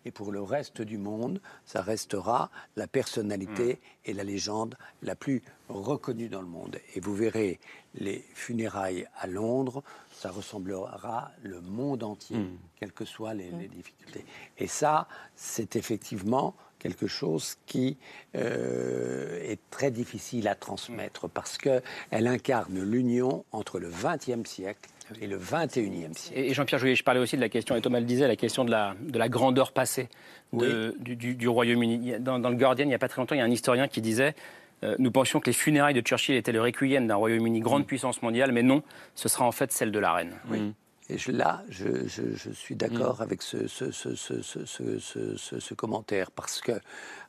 [0.05, 4.11] Et pour le reste du monde, ça restera la personnalité hmm.
[4.11, 6.79] et la légende la plus reconnue dans le monde.
[6.95, 7.59] Et vous verrez
[7.95, 12.59] les funérailles à Londres, ça ressemblera le monde entier, hmm.
[12.79, 14.25] quelles que soient les, les, difficultés.
[14.59, 17.97] Et ça, c'est effectivement quelque chose qui
[18.35, 24.91] euh, est très difficile à transmettre parce qu'elle incarne l'union entre le XXe siècle
[25.21, 26.39] et le 21e siècle.
[26.39, 28.65] Et Jean-Pierre Jouyet, je parlais aussi de la question, et Thomas le disait, la question
[28.65, 30.09] de la, de la grandeur passée
[30.53, 32.15] du, Royaume-Uni.
[32.21, 34.01] Dans, le Guardian, il n'y a pas très longtemps, il y a un historien qui
[34.01, 34.35] disait
[34.83, 37.87] euh, Nous pensions que les funérailles de Churchill étaient le requiem d'un Royaume-Uni grande mm.
[37.87, 38.83] puissance mondiale, mais non,
[39.15, 40.35] ce sera en fait celle de la reine.
[40.51, 40.61] Oui.
[40.61, 40.75] Mm.
[41.11, 43.23] Et là, je, je, suis d'accord mm.
[43.23, 46.73] avec ce, ce, ce, ce, commentaire, parce que,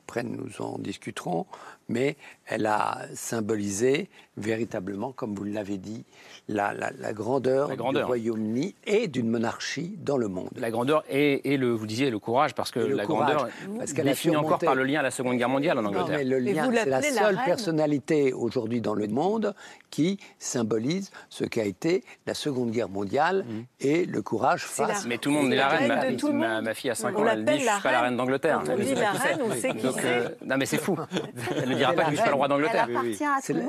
[0.07, 1.45] après nous en discuterons,
[1.87, 6.03] mais elle a symbolisé véritablement, comme vous l'avez dit,
[6.47, 6.73] la,
[7.13, 10.49] grandeur, du Royaume-Uni et d'une monarchie dans le monde.
[10.57, 14.35] La grandeur et, le, vous disiez, le courage, parce que la grandeur parce qu'elle définie
[14.35, 16.19] encore par le lien à la Seconde Guerre mondiale en Angleterre.
[16.23, 19.55] le lien, c'est la seule personnalité aujourd'hui dans le monde
[19.89, 23.85] qui symbolise ce qu'a été la Seconde Guerre mondiale mmh.
[23.85, 25.05] et le courage face.
[25.07, 26.17] Mais tout le monde est la reine.
[26.33, 28.61] Ma, fille a 5 ans, elle dit je ne suis pas la reine d'Angleterre.
[28.69, 30.97] On dit la reine, on sait qui euh, Non mais c'est fou.
[31.75, 32.87] Elle ne dira pas que je ne suis pas le roi d'Angleterre.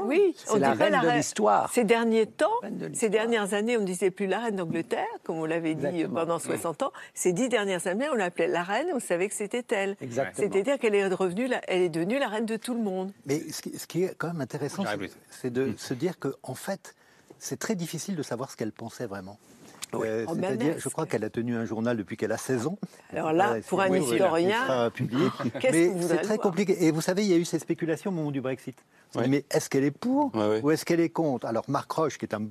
[0.04, 1.72] Oui, c'est la reine de l'histoire.
[1.72, 2.50] Ces derniers temps,
[2.92, 6.38] ces dernières années, on ne disait plus la reine d'Angleterre, comme on l'avait dit pendant
[6.38, 6.92] 60 ans.
[7.14, 9.96] Ces dix dernières années, on l'appelait la reine, on savait que c'était elle.
[10.34, 13.12] C'est-à-dire qu'elle est revenue, elle est devenue la reine de tout le monde.
[13.26, 14.84] Mais ce qui, est quand même intéressant,
[15.30, 16.94] c'est de se dire qu'en en fait,
[17.38, 19.38] c'est très difficile de savoir ce qu'elle pensait vraiment.
[19.94, 22.78] Euh, oh, c'est-à-dire, je crois qu'elle a tenu un journal depuis qu'elle a 16 ans.
[23.12, 24.90] Alors là, pour un historien,
[25.62, 26.84] mais c'est très compliqué.
[26.84, 28.76] Et vous savez, il y a eu ces spéculations au moment du Brexit.
[29.28, 31.46] Mais est-ce qu'elle est pour ou est-ce qu'elle est contre?
[31.46, 32.42] Alors Marc Roche, qui est un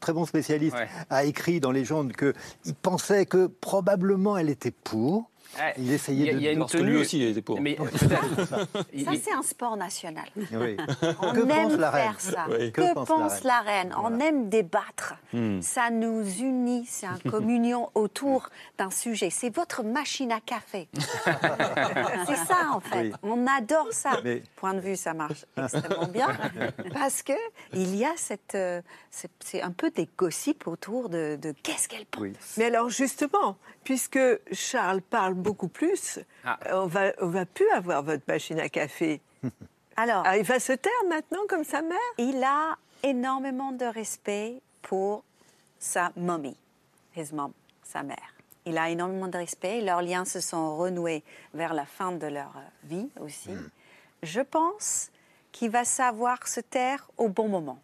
[0.00, 0.76] très bon spécialiste,
[1.10, 5.30] a écrit dans Légende qu'il pensait que probablement elle était pour.
[5.78, 6.38] Il essayait de.
[6.38, 7.60] Il y a une tenue lui aussi, il était pour.
[7.60, 10.24] Mais Ça, c'est un sport national.
[10.36, 10.76] Oui.
[11.20, 12.46] On Que pense aime la reine faire ça.
[12.50, 12.72] Oui.
[12.72, 15.14] Que, Que pense pense, la la reine, On aime débattre.
[15.32, 15.60] Hmm.
[15.62, 16.84] Ça nous unit.
[16.88, 19.30] C'est une communion autour d'un sujet.
[19.30, 20.88] C'est votre machine à café.
[22.26, 23.00] c'est ça, en fait.
[23.02, 23.12] Oui.
[23.22, 24.20] On adore ça.
[24.24, 26.28] Mais- Point de vue, ça marche extrêmement bien.
[26.92, 27.32] Parce que
[27.72, 28.54] il y a cette.
[28.54, 28.80] euh,
[29.10, 32.22] c'est c'est un peu des gossips autour de, de qu'est-ce qu'elle pense.
[32.22, 32.32] Oui.
[32.56, 34.18] Mais alors justement, puisque
[34.52, 36.58] Charles parle beaucoup plus, Ah.
[36.72, 39.20] on va on va plus avoir votre machine à café.
[39.96, 41.98] Alors, Ah, il va se taire maintenant comme sa mère?
[42.18, 45.24] Il a énormément de respect pour
[45.78, 46.56] sa mommy,
[47.16, 48.34] his mom, sa mère.
[48.64, 49.80] Il a énormément de respect.
[49.80, 51.22] Leurs liens se sont renoués
[51.54, 53.50] vers la fin de leur euh, vie aussi.
[54.22, 55.10] Je pense
[55.52, 57.78] qu'il va savoir se taire au bon moment.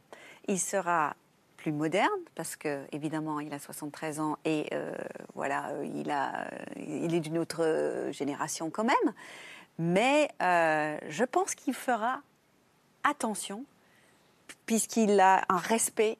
[0.49, 1.15] Il sera
[1.63, 4.93] plus moderne parce que évidemment il a 73 ans et euh,
[5.35, 9.15] voilà euh, il a euh, il est d'une autre génération quand même
[9.79, 12.21] mais je pense qu'il fera
[13.05, 13.65] attention
[14.67, 16.19] puisqu'il a un respect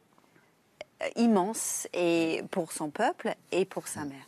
[1.17, 4.27] immense et pour son peuple et pour sa mère.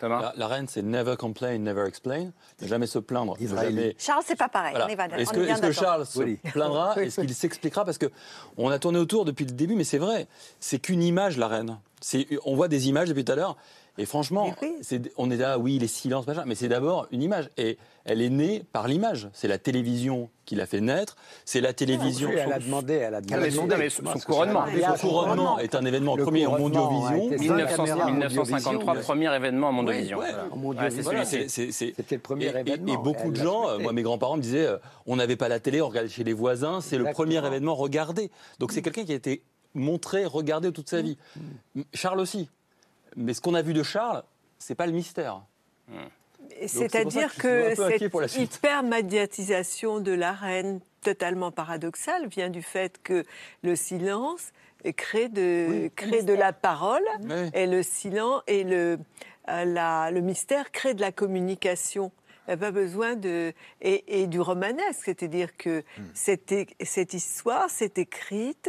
[0.00, 2.32] Thomas La, la reine, c'est never complain, never explain.
[2.60, 3.36] Ne jamais se plaindre.
[3.40, 4.74] jamais- Charles, c'est pas pareil.
[4.74, 5.18] Voilà.
[5.18, 5.72] Est-ce que, est.
[5.72, 6.38] Charles se Oui.
[6.52, 8.10] plaindra Est-ce qu'il s'expliquera Parce que
[8.56, 10.26] on a tourné autour depuis le début, mais c'est vrai,
[10.60, 11.78] c'est qu'une image, la reine.
[12.44, 13.56] On voit des images depuis tout à l'heure,
[13.98, 14.76] et franchement, oui.
[15.16, 18.28] on est là, oui, les silences, machin, mais c'est d'abord une image, et elle est
[18.28, 19.28] née par l'image.
[19.32, 22.28] C'est la télévision qui l'a fait naître, c'est la télévision.
[22.28, 23.76] Oui, elle a demandé, elle a Ah, son- demandé.
[23.78, 24.64] mais son- Moi, son que couronnement.
[24.98, 29.02] Son couronnement est un événement Le premier en a été- 1900 caméra en 1953, Mondiovision.
[29.06, 29.68] premier événement.
[29.70, 30.26] Ouais.
[30.50, 30.58] En.
[30.58, 32.92] Ouais, Voilà, c'est- c'est- C'était le premier et, événement.
[32.92, 34.76] Et beaucoup Elle de gens, euh, moi mes grands-parents me disaient, euh,
[35.06, 38.30] on n'avait pas la télé, on regardait chez les voisins, c'est le premier événement regardé.
[38.58, 39.42] Donc c'est quelqu'un qui a été
[39.74, 41.16] montré, regardé toute sa vie.
[41.94, 42.48] Charles aussi.
[43.16, 44.22] Mais ce qu'on a vu de Charles,
[44.58, 45.42] c'est pas le mystère.
[46.66, 53.24] C'est-à-dire que cette hyper-médiatisation de la reine, totalement paradoxale, vient du fait que
[53.62, 54.52] le silence
[54.96, 57.50] crée de, crée de la parole, Oui.
[57.54, 58.98] et le silence et le,
[59.48, 62.12] euh, la- le mystère crée de la communication.
[62.46, 63.54] Il n'y a pas besoin de.
[63.80, 68.68] Et, et du romanesque, c'est-à-dire que cette, é- cette histoire s'est écrite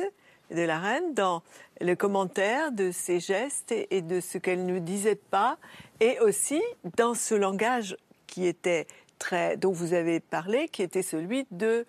[0.51, 1.41] de la reine dans
[1.81, 5.57] le commentaire de ses gestes et, de ce qu'elle ne disait pas,
[5.99, 6.61] et aussi
[6.97, 7.95] dans ce langage
[8.27, 8.87] qui était
[9.19, 11.85] très, dont vous avez parlé, qui était celui de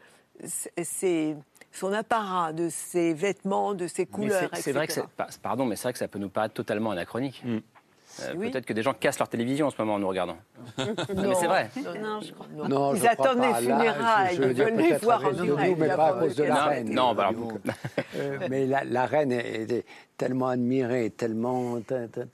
[0.82, 1.36] ses-
[1.72, 4.94] son apparat, de ses vêtements, de ses Mais couleurs, c'est- c'est vrai que
[5.42, 7.42] pardon, mais c'est vrai que ça peut nous paraître totalement anachronique.
[7.44, 7.58] Mm.
[8.22, 8.50] Euh, Oui.
[8.50, 10.36] Peut-être que des gens cassent leur télévision en ce moment en nous regardant.
[10.78, 11.70] Non, mais c'est vrai.
[11.76, 12.46] Non, je crois.
[12.68, 12.94] non.
[12.94, 13.60] Ils je crois attendent pas.
[13.60, 15.78] les funérailles, ils dire, veulent les peut-être voir en direct.
[15.78, 16.94] mais pas à cause de la Non, reine.
[16.94, 17.30] non, bah,
[18.16, 19.84] Euh, mais la, la reine était
[20.16, 21.76] tellement admirée, tellement.
[21.76, 21.82] Non,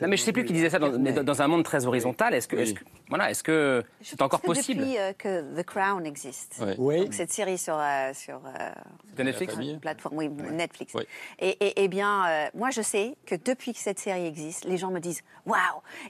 [0.08, 2.32] mais je sais plus qui disait ça dans, mais dans- dans un monde très horizontal.
[2.34, 2.62] Est-ce que, Oui.
[2.62, 6.06] est-ce que- voilà, est-ce que Je c'est encore que possible Depuis euh, que The Crown
[6.06, 6.62] existe.
[6.78, 7.00] Oui.
[7.00, 8.70] Donc, cette série sur, euh, sur euh,
[9.16, 10.94] de Netflix plateforme, oui, Netflix.
[10.94, 11.06] Ouais.
[11.40, 14.76] Et, et- et bien, euh, moi, je sais que depuis que cette série existe, les
[14.76, 15.58] gens me disent Waouh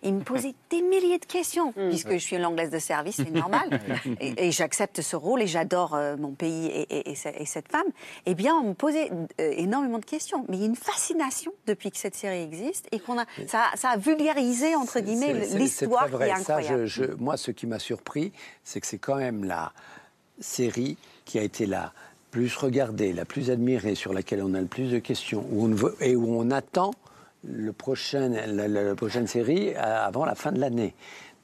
[0.02, 3.68] Ils me posaient des milliers de questions, puisque je suis l'anglaise de service, c'est normal.
[4.20, 7.46] et et j'accepte ce rôle et j'adore euh, mon pays et, et- et ce- et
[7.46, 7.86] cette femme.
[8.26, 9.10] Eh bien, on me posait
[9.40, 10.44] euh, énormément de questions.
[10.48, 13.66] Mais il y a une fascination depuis que cette série existe et qu'on a, ça,
[13.76, 16.28] ça a vulgarisé, entre guillemets, l'histoire qui est.
[16.42, 16.86] Ça, incroyable.
[16.86, 18.32] je- je- moi, ce qui m'a surpris,
[18.64, 19.72] c'est que c'est quand même la
[20.40, 21.92] série qui a été la
[22.30, 25.68] plus regardée, la plus admirée, sur laquelle on a le plus de questions, où on
[25.74, 26.92] veut, et où on attend
[27.44, 30.94] le prochain, la, la- la prochaine série avant la fin de l'année.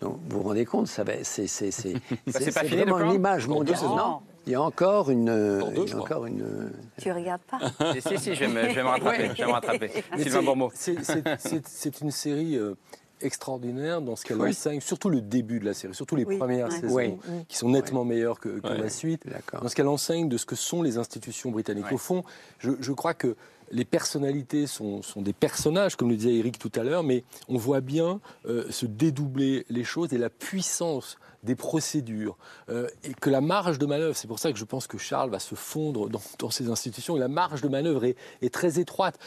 [0.00, 1.94] Donc, vous vous rendez compte, ça va, c'est, c'est, c'est,
[2.28, 3.78] c'est pas fini, vraiment une image mondiale.
[3.82, 6.00] Non, il y a encore une, il y je a crois.
[6.16, 6.72] encore une.
[7.00, 7.58] Tu regardes pas
[7.94, 9.28] si, si, si, je vais me, je vais me rattraper.
[9.34, 9.90] Je vais me rattraper.
[10.16, 10.72] Mais Sylvain c'est- Bourmeau.
[10.74, 12.74] c'est- une série euh,
[13.20, 14.50] extraordinaire dans ce qu'elle Oui.
[14.50, 16.38] enseigne, surtout le début de la série, surtout les Oui.
[16.38, 16.80] premières Ouais.
[16.80, 17.18] saisons, Oui.
[17.48, 19.24] qui sont nettement meilleures que, la suite.
[19.60, 21.92] Dans ce qu'elle enseigne de ce que sont les institutions britanniques.
[21.92, 22.24] Au fond,
[22.58, 23.36] je, je crois que
[23.70, 27.80] les personnalités sont, des personnages, comme le disait Eric tout à l'heure, mais on voit
[27.80, 32.36] bien euh, se dédoubler les choses et la puissance des procédures
[32.68, 35.30] euh, et que la marge de manœuvre, c'est pour ça que je pense que Charles
[35.30, 39.18] va se fondre dans, ces institutions, et la marge de manœuvre est, très étroite.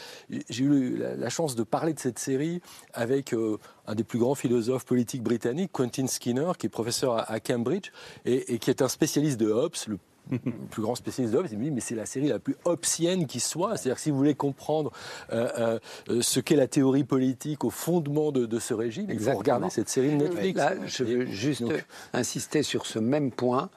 [0.50, 2.60] J'ai eu la, chance de parler de cette série
[2.92, 7.30] avec euh, un des plus grands philosophes politiques britanniques, Quentin Skinner, qui est professeur à,
[7.30, 7.90] à Cambridge
[8.24, 9.98] et, et qui est un spécialiste de Hobbes, le
[10.44, 13.26] le plus grand spécialiste d'Hobbes, il me dit mais c'est la série la plus hobbesienne
[13.26, 13.76] qui soit.
[13.76, 14.90] C'est-à-dire que si vous voulez comprendre
[15.32, 15.78] euh,
[16.08, 19.38] euh, ce qu'est la théorie politique au fondement de, de ce régime, il faut Exactement.
[19.38, 20.56] regarder cette série de Netflix.
[20.58, 23.70] Là, je veux juste Donc- insister sur ce même point,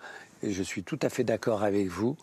[0.43, 2.16] et je suis tout à fait d'accord avec vous,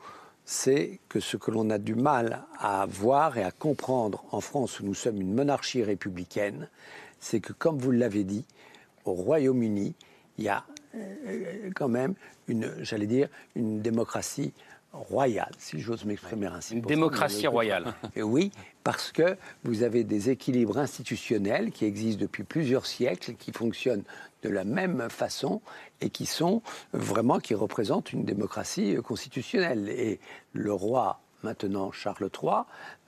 [0.45, 4.81] c'est que ce que l'on a du mal à voir et à comprendre en France,
[4.81, 6.69] où nous sommes une monarchie républicaine,
[7.21, 8.45] c'est que, comme vous l'avez dit,
[9.05, 9.95] au Royaume-Uni,
[10.39, 10.65] il y a
[11.75, 12.15] quand même
[12.49, 14.53] une, j'allais dire, une démocratie
[14.93, 16.75] royale, si j'ose m'exprimer ainsi.
[16.75, 17.95] Une démocratie royale.
[18.17, 18.53] Et oui,
[18.85, 24.05] parce que vous avez des équilibres institutionnels qui existent depuis plusieurs siècles, qui fonctionnent
[24.43, 25.63] de la même façon
[26.01, 26.63] et qui sont
[26.93, 29.89] vraiment, qui représentent une démocratie constitutionnelle.
[29.89, 30.21] Et
[30.53, 32.51] le roi maintenant Charles III,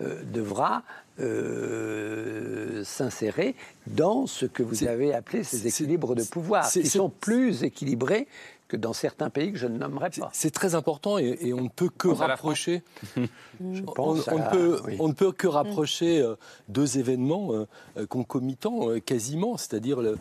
[0.01, 0.83] euh, devra
[1.21, 3.55] euh, s'insérer
[3.87, 8.27] dans ce que vous avez appelé ces équilibres de pouvoir, qui sont plus équilibrés
[8.67, 10.31] que dans certains pays que je ne nommerai pas.
[10.33, 12.83] C'est très important et, on ne peut que rapprocher.
[13.61, 16.35] on, ne peut, on, ne peut, que rapprocher euh,
[16.69, 17.67] deux événements
[18.09, 20.19] concomitants quasiment, c'est-à-dire le,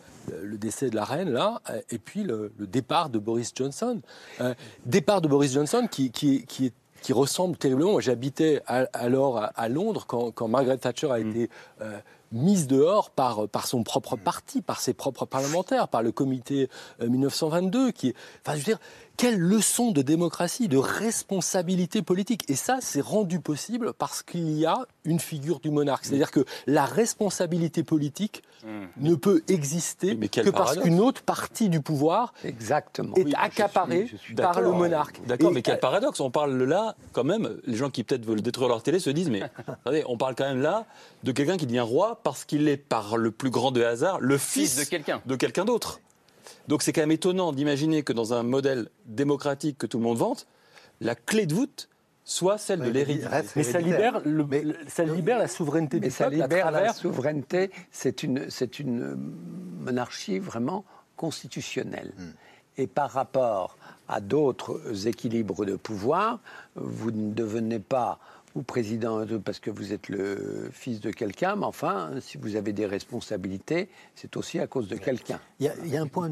[0.58, 4.02] décès de la reine là, et puis le, départ de Boris Johnson.
[4.86, 6.74] départ de Boris Johnson qui, qui, qui est
[7.04, 8.00] qui ressemble terriblement.
[8.00, 11.30] J'habitais alors à, Londres quand, Margaret Thatcher a mm.
[11.30, 11.50] été
[11.82, 12.00] euh,
[12.32, 16.70] mise dehors par, par son propre parti, par ses propres parlementaires, par le comité
[17.02, 18.80] 1922, euh, qui, enfin, je veux dire,
[19.18, 22.50] quelle leçon de démocratie, de responsabilité politique.
[22.50, 26.06] Et ça, c'est rendu possible parce qu'il y a une figure du monarque.
[26.06, 28.86] C'est-à-dire que la responsabilité politique hmm.
[28.98, 33.16] ne peut exister que parce qu'une autre partie du pouvoir Exactement.
[33.16, 35.22] est accaparée par le monarque.
[35.26, 36.20] D'accord, mais quel paradoxe.
[36.20, 39.30] On parle là, quand même, les gens qui peut-être veulent détruire leur télé se disent,
[39.30, 40.86] mais attendez, on parle quand même là
[41.24, 44.38] de quelqu'un qui devient roi parce qu'il est, par le plus grand de hasard, le
[44.38, 46.00] fils, de quelqu'un de quelqu'un d'autre.
[46.68, 50.18] Donc c'est quand même étonnant d'imaginer que dans un modèle démocratique que tout le monde
[50.18, 50.48] vante,
[51.02, 51.90] la clé de voûte
[52.24, 53.46] soit celle de l'héritage.
[53.56, 54.22] Mais ça libère,
[54.88, 57.70] ça libère la souveraineté mais ça libère la souveraineté.
[57.92, 59.16] C'est une, c'est une
[59.80, 60.86] monarchie vraiment
[61.16, 62.14] constitutionnelle.
[62.18, 62.32] Hmm.
[62.78, 66.40] Et par rapport à d'autres équilibres de pouvoir,
[66.76, 68.20] vous ne devenez pas
[68.56, 72.74] ou président parce que vous êtes le fils de quelqu'un, mais enfin, si vous avez
[72.74, 75.40] des responsabilités, c'est aussi à cause de quelqu'un.
[75.60, 76.30] Il, y, a un point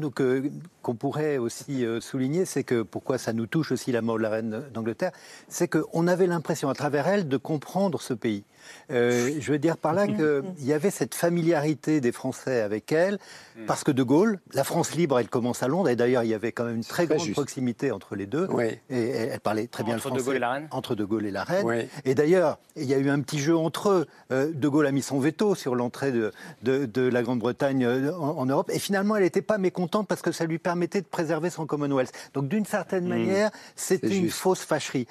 [0.82, 4.22] qu'on pourrait aussi euh, souligner, c'est que pourquoi ça nous touche aussi la mort de
[4.22, 5.12] la reine d'Angleterre,
[5.48, 8.44] c'est qu'on avait l'impression à travers elle de comprendre ce pays.
[8.90, 13.18] Euh, je veux dire par là qu'il y avait cette familiarité des Français avec elle,
[13.56, 13.66] mm.
[13.66, 16.34] parce que De Gaulle, la France libre, elle commence à Londres, et d'ailleurs il y
[16.34, 18.48] avait quand même une très, grande proximité entre les deux,
[18.90, 20.18] et elle, parlait très bien le français.
[20.18, 21.88] De Gaulle et la reine Entre De Gaulle et la reine.
[22.04, 24.06] Et d'ailleurs, il y a eu un petit jeu entre eux.
[24.30, 26.32] Euh, de Gaulle a mis son veto sur l'entrée de,
[26.62, 30.44] de, la Grande-Bretagne euh, en, Europe, et finalement elle n'était pas mécontente parce que ça
[30.44, 32.12] lui permettait de préserver son Commonwealth.
[32.34, 33.08] Donc d'une certaine mm.
[33.08, 35.06] manière, c'était une fausse fâcherie.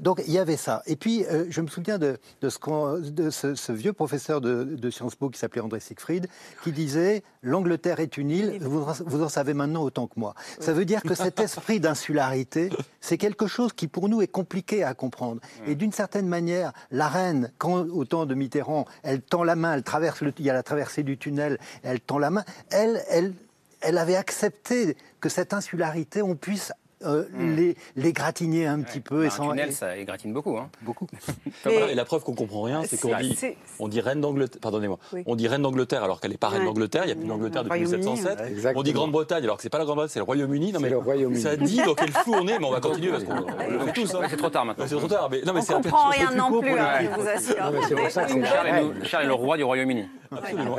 [0.00, 0.82] donc il y avait ça.
[0.86, 5.16] Et puis je me souviens de, de ce qu'on de ce, vieux professeur de, Sciences
[5.16, 6.28] Po qui s'appelait André Siegfried,
[6.62, 10.34] qui disait L'Angleterre est une île, vous, vous, en savez maintenant autant que moi.
[10.60, 12.70] Ça veut dire que cet esprit d'insularité,
[13.00, 15.40] c'est quelque chose qui pour nous est compliqué à comprendre.
[15.66, 19.74] Et d'une certaine manière, la reine, quand au temps de Mitterrand, elle tend la main,
[19.74, 23.02] elle traverse le, il y a la traversée du tunnel, elle tend la main, elle,
[23.08, 23.34] elle,
[23.80, 26.72] elle avait accepté que cette insularité, on puisse
[27.04, 27.54] euh, hmm.
[27.54, 29.24] les, les, gratiner un petit peu.
[29.24, 30.56] et bah, sans, tunnel, ça gratine beaucoup.
[30.58, 30.68] Hein.
[30.82, 31.06] Beaucoup.
[31.70, 33.38] et la preuve qu'on comprend rien, c'est qu'on dit,
[33.78, 37.02] on dit reine d'Angleterre, pardonnez-moi, on dit reine d'Angleterre alors qu'elle n'est pas reine d'Angleterre,
[37.04, 38.74] il n'y a plus d'Angleterre depuis 1707.
[38.74, 40.72] On dit Grande-Bretagne alors que c'est pas la Grande-Bretagne, c'est le Royaume-Uni.
[40.72, 41.40] Non mais le Royaume-Uni.
[41.40, 43.92] Ça dit dans quel flou on est, mais on va continuer parce qu'on le fait
[43.92, 44.14] tous.
[44.14, 44.20] Hein.
[44.28, 44.86] C'est trop tard maintenant.
[44.88, 45.28] C'est trop tard.
[45.30, 49.04] Mais non mais c'est on comprend rien non plus, hein, je vous assure.
[49.04, 50.06] Charles est le roi du Royaume-Uni.
[50.30, 50.76] Absolument.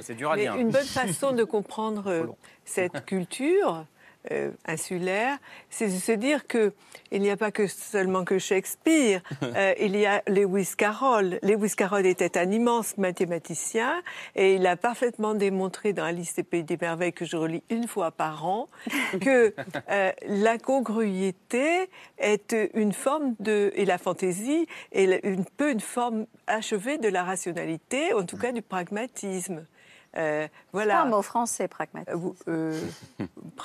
[0.00, 0.54] C'est dur à dire.
[0.56, 2.26] Une bonne façon de comprendre euh,
[2.64, 3.84] cette culture,
[4.30, 6.72] euh, insulaire, c'est de se dire que
[7.10, 11.38] il n'y a pas que seulement que Shakespeare, euh, il y a Lewis Carroll.
[11.42, 14.00] Lewis Carroll était un immense mathématicien
[14.36, 17.88] et il a parfaitement démontré dans Alice et Pays des merveilles que je relis une
[17.88, 18.68] fois par an
[19.20, 19.54] que
[19.90, 26.26] euh, la congruité est une forme de et la fantaisie est une peu une forme
[26.46, 29.64] achevée de la rationalité, en tout cas du pragmatisme.
[30.16, 30.94] Euh, voilà.
[30.94, 32.32] C'est un mot français, pragmatisme.
[32.48, 32.78] Euh,
[33.20, 33.26] euh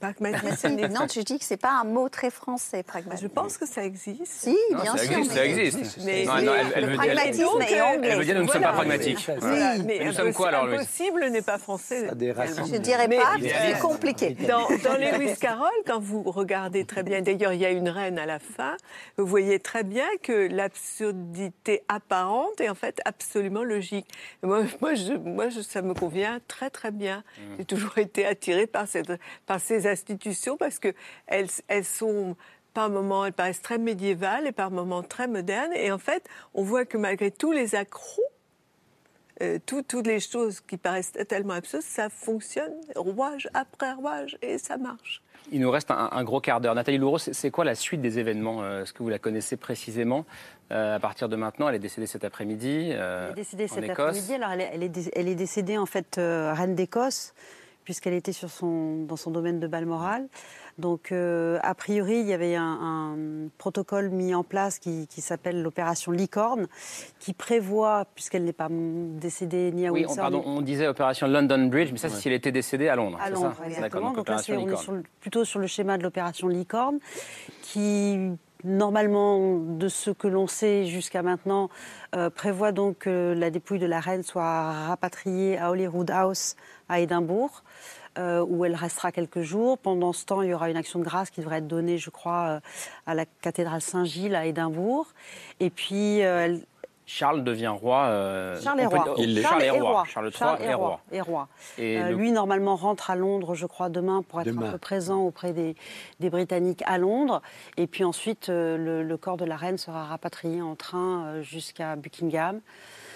[0.00, 0.76] pragmatisme.
[0.90, 3.26] non, je dis que c'est pas un mot très français, pragmatisme.
[3.26, 4.26] Je pense que ça existe.
[4.26, 5.18] Si, bien ça sûr.
[5.18, 5.98] Existe, Ça existe.
[6.04, 8.08] Mais, non, non, elle, elle, le pragmatisme est anglais.
[8.10, 9.30] Elle veut dire nous ne sommes pas pragmatiques.
[9.42, 9.82] Oui.
[9.84, 12.08] Mais nous sommes quoi alors, Impossible n'est pas français.
[12.08, 14.36] Je dirais pas, c'est compliqué.
[14.46, 18.18] Dans, dans Lewis Carroll, quand vous regardez très bien, d'ailleurs, il y a une reine
[18.18, 18.76] à la fin,
[19.16, 24.06] vous voyez très bien que l'absurdité apparente est en fait absolument logique.
[24.42, 27.18] Moi, moi, je, moi je, ça me convient très très bien.
[27.18, 27.42] Mmh.
[27.58, 29.12] J'ai toujours été attirée par, cette,
[29.46, 30.94] par ces institutions parce que
[31.26, 32.36] elles, elles sont
[32.76, 35.72] par moments, elles paraissent très médiévales et par moments très modernes.
[35.74, 38.22] Et en fait, on voit que malgré tous les accros,
[39.42, 44.76] euh, toutes les choses qui paraissent tellement absurdes, ça fonctionne rouage après rouage et ça
[44.76, 45.22] marche.
[45.52, 46.74] Il nous reste un, gros quart d'heure.
[46.74, 50.24] Nathalie Louro, c'est quoi la suite des événements euh, Est-ce que vous la connaissez précisément?
[50.72, 53.88] Euh, à partir de maintenant Elle est décédée cet après-midi euh, Elle est décédée cet
[53.88, 54.34] après-midi.
[54.34, 57.34] Alors, elle est, elle, est, décédée en fait reine d'Écosse
[57.86, 60.26] puisqu'elle était sur son, dans son domaine de Balmoral.
[60.76, 63.16] Donc, euh, a priori, il y avait un,
[63.56, 66.66] protocole mis en place qui, s'appelle l'opération Licorne,
[67.18, 71.66] qui prévoit, puisqu'elle n'est pas décédée ni à oui, On, pardon, on disait opération London
[71.66, 73.18] Bridge, mais ça, c'est si elle était décédée à Londres.
[73.22, 73.66] À Londres, ça?
[73.66, 74.12] exactement.
[74.12, 76.98] Donc, là, on est plutôt sur le schéma de l'opération Licorne,
[77.62, 81.70] qui normalement, de ce que l'on sait jusqu'à maintenant,
[82.14, 86.56] euh, prévoit donc que la dépouille de la reine soit rapatriée à Holyrood House
[86.88, 87.62] à Édimbourg.
[88.18, 89.76] Euh, où elle restera quelques jours.
[89.76, 92.08] Pendant ce temps, il y aura une action de grâce qui devrait être donnée, je
[92.08, 92.60] crois, euh,
[93.04, 95.08] à la cathédrale Saint-Gilles à Édimbourg.
[95.60, 96.56] Et puis, euh,
[97.06, 98.56] Charles devient roi.
[98.60, 99.04] Charles est roi.
[99.42, 100.04] Charles, est roi.
[100.08, 100.30] Charles
[100.60, 101.00] III est roi.
[101.12, 101.48] Et roi.
[101.78, 105.76] Lui, normalement, rentre à Londres, je crois, demain pour être un peu présent auprès des,
[106.20, 107.42] Britanniques à Londres.
[107.76, 112.60] Et puis ensuite, le, corps de la reine sera rapatrié en train jusqu'à Buckingham.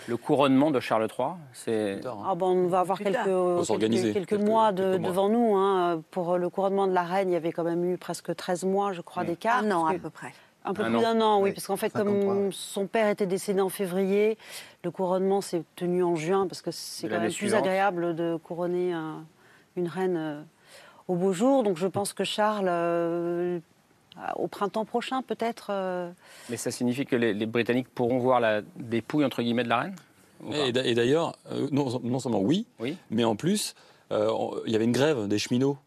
[0.09, 2.01] Le couronnement de Charles III, c'est.
[2.27, 5.57] Ah bon, on va avoir quelques, quelques, mois, devant nous.
[5.57, 6.03] Hein.
[6.11, 8.93] Pour le couronnement de la reine, il y avait quand même eu presque 13 mois,
[8.93, 9.59] je crois, d'écart.
[9.59, 10.33] Un an à peu près.
[10.65, 13.71] Un peu plus d'un an, oui, parce qu'en fait, comme son père était décédé en
[13.71, 14.37] février,
[14.85, 18.95] le couronnement s'est tenu en juin, parce que c'est quand même plus agréable de couronner
[19.77, 20.43] une reine euh,
[21.09, 21.63] au beau jour.
[21.63, 23.61] Donc je pense que Charles, euh,
[24.37, 25.69] au printemps prochain peut-être.
[25.71, 26.11] Euh,
[26.49, 29.97] Mais ça signifie que les, Britanniques pourront voir la dépouille entre guillemets de la reine
[30.53, 32.67] Et, d'ailleurs, euh, non, seulement oui,
[33.11, 33.75] mais en plus,
[34.13, 34.31] euh,
[34.67, 35.79] il y avait une grève des cheminots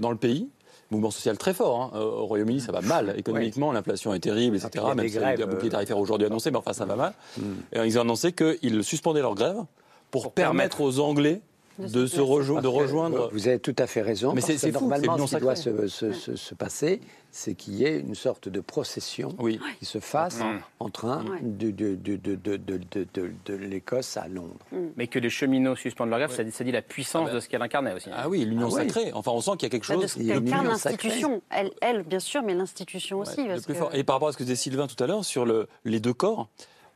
[0.00, 0.48] dans le pays.
[0.90, 1.92] Mouvement social très fort.
[1.94, 1.98] Hein.
[1.98, 4.84] Au Royaume-Uni, ça va mal économiquement, l'inflation est terrible, etc.
[4.94, 7.12] Même s'il y a un bouclier tarifaire aujourd'hui annoncé, mais enfin, ça va mal.
[7.36, 7.42] Mm.
[7.72, 9.64] Et ils ont annoncé qu'ils suspendaient leur grève
[10.10, 11.40] pour, permettre aux Anglais
[11.78, 12.20] de, se de
[12.66, 13.30] rejoindre.
[13.32, 14.32] Vous avez tout à fait raison.
[14.34, 17.00] Mais c'est normalement ce qui doit se, se, passer,
[17.30, 19.36] c'est qu'il y ait une sorte de procession
[19.78, 20.40] qui se fasse
[20.80, 24.56] en train de, de, de, l'Écosse à Londres.
[24.72, 24.76] Mm.
[24.96, 27.62] Mais que les cheminots suspendent leur grève, ça, dit la puissance ah de ce qu'elle
[27.62, 28.08] incarnait aussi.
[28.12, 29.12] Ah oui, l'union ah sacrée.
[29.12, 30.16] Enfin, on sent qu'il y a quelque chose.
[30.18, 31.42] Elle incarne l'institution.
[31.50, 33.46] Elle, elle, bien sûr, mais l'institution aussi.
[33.92, 36.14] Et par rapport à ce que disait Sylvain tout à l'heure sur le, les deux
[36.14, 36.48] corps,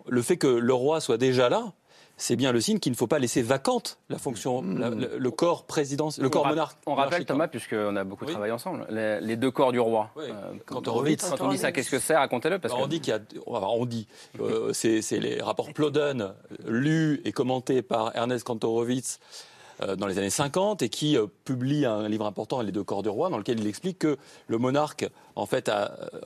[0.09, 1.73] le fait que le roi soit déjà là,
[2.21, 5.07] c'est bien le signe qu'il ne faut pas laisser vacante la fonction, hmm.
[5.19, 6.79] le, corps présidentiel, le corps monarque.
[6.87, 10.11] On rappelle Thomas, puisqu'on a beaucoup travaillé ensemble, les, deux corps du roi.
[10.19, 10.31] Euh,
[10.67, 11.17] quand, on, dit
[11.59, 12.59] ça, qu'est-ce que c'est Racontez-le.
[12.59, 14.07] Parce on dit qu'il y a, on dit,
[14.39, 16.35] euh, c'est les rapports Ploden
[16.67, 19.19] lus et commentés par Ernest Kantorowicz
[19.83, 23.09] euh, dans les années 50 et qui publie un livre important, Les deux corps du
[23.09, 25.71] roi, dans lequel il explique que le monarque, en fait,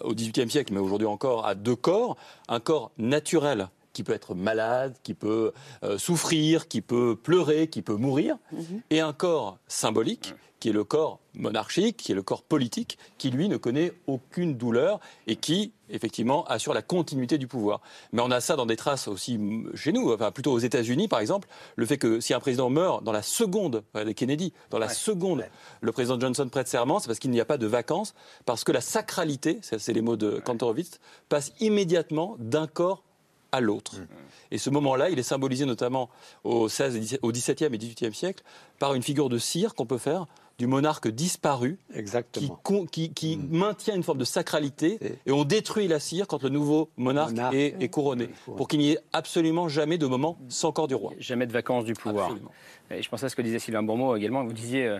[0.01, 2.17] au XVIIIe siècle, mais aujourd'hui encore, a deux corps.
[2.49, 7.81] Un corps naturel qui peut être malade, qui peut euh, souffrir, qui peut pleurer, qui
[7.81, 8.83] peut mourir, mhm.
[8.91, 10.35] et un corps symbolique
[10.65, 14.57] qui est le corps monarchique, qui est le corps politique, qui lui ne connaît aucune
[14.57, 17.83] douleur et qui, effectivement, assure la continuité du pouvoir.
[18.13, 19.39] Mais on a ça dans des traces aussi
[19.75, 23.05] chez nous, enfin plutôt aux États-Unis, par exemple, le fait que si un président meurt
[23.05, 25.45] dans la seconde, les Kennedy, dans la seconde,
[25.83, 28.15] le président Johnson prête serment, c'est parce qu'il n'y a pas de vacances,
[28.47, 33.05] parce que la sacralité, c'est les mots de Kantorowicz, passe immédiatement d'un corps
[33.55, 33.97] à l'autre.
[33.97, 34.07] Mm.
[34.51, 36.11] Et ce moment-là, il est symbolisé notamment
[36.43, 38.43] au, 16, au XVIIe et XVIIIe siècle
[38.79, 40.27] par une figure de cire qu'on peut faire
[40.59, 42.61] du monarque disparu, Exactement.
[42.93, 43.57] qui, qui, mm.
[43.57, 47.89] maintient une forme de sacralité, et on détruit la cire quand le nouveau monarque, est,
[47.89, 51.13] couronné, pour qu'il n'y ait absolument jamais de moment sans corps du roi.
[51.19, 52.37] Jamais de vacances du pouvoir.
[52.91, 54.45] Et je pensais à ce que disait Sylvain Bourmeau également.
[54.45, 54.99] Vous disiez, euh,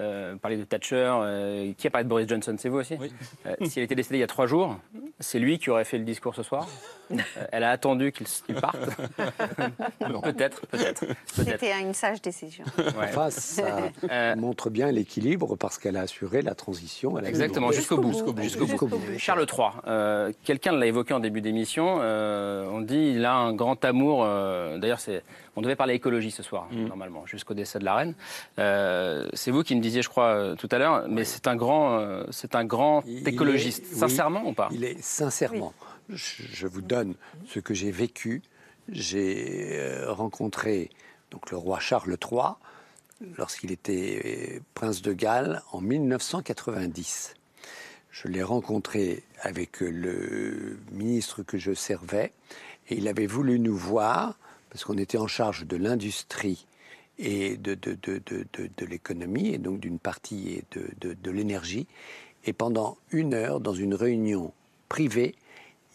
[0.00, 1.12] euh, parler de Thatcher.
[1.22, 3.12] Euh, qui a parlé de Boris Johnson C'est vous aussi oui.
[3.46, 4.76] euh, Si elle était décédée il y a trois jours,
[5.18, 6.66] c'est lui qui aurait fait le discours ce soir.
[7.12, 7.16] Euh,
[7.52, 8.78] elle a attendu qu'il parte.
[10.22, 11.04] peut-être, peut-être.
[11.26, 12.64] C'était une sage décision.
[12.96, 13.90] Enfin, ça
[14.36, 17.18] montre bien l'équilibre parce qu'elle a assuré la transition.
[17.18, 18.12] Exactement, jusqu'au bout.
[18.42, 19.00] Jusqu'au bout.
[19.18, 21.96] Charles III, quelqu'un l'a évoqué en début d'émission.
[21.96, 24.24] on dit il a un grand amour.
[24.78, 25.00] D'ailleurs,
[25.56, 26.86] on devait parler écologie ce soir, mm.
[26.86, 28.14] normalement, jusqu'au décès de la reine.
[28.58, 31.56] Euh, c'est vous qui me disiez, je crois, euh, tout à l'heure, mais c'est un
[31.56, 33.86] grand, euh, c'est un grand écologiste.
[33.86, 34.68] sincèrement ou pas?
[34.72, 35.74] Il est sincèrement.
[36.08, 37.14] Je, vous donne
[37.46, 38.42] ce que j'ai vécu.
[38.88, 40.90] J'ai rencontré
[41.30, 42.54] donc le roi Charles III
[43.36, 47.34] lorsqu'il était prince de Galles en 1990.
[48.10, 52.32] Je l'ai rencontré avec le ministre que je servais
[52.88, 54.36] et il avait voulu nous voir
[54.70, 56.66] parce qu'on était en charge de l'industrie
[57.20, 58.20] et de, de, de,
[58.54, 61.86] de l'économie, et donc d'une partie de, l'énergie.
[62.46, 64.52] Et pendant une heure, dans une réunion
[64.88, 65.34] privée,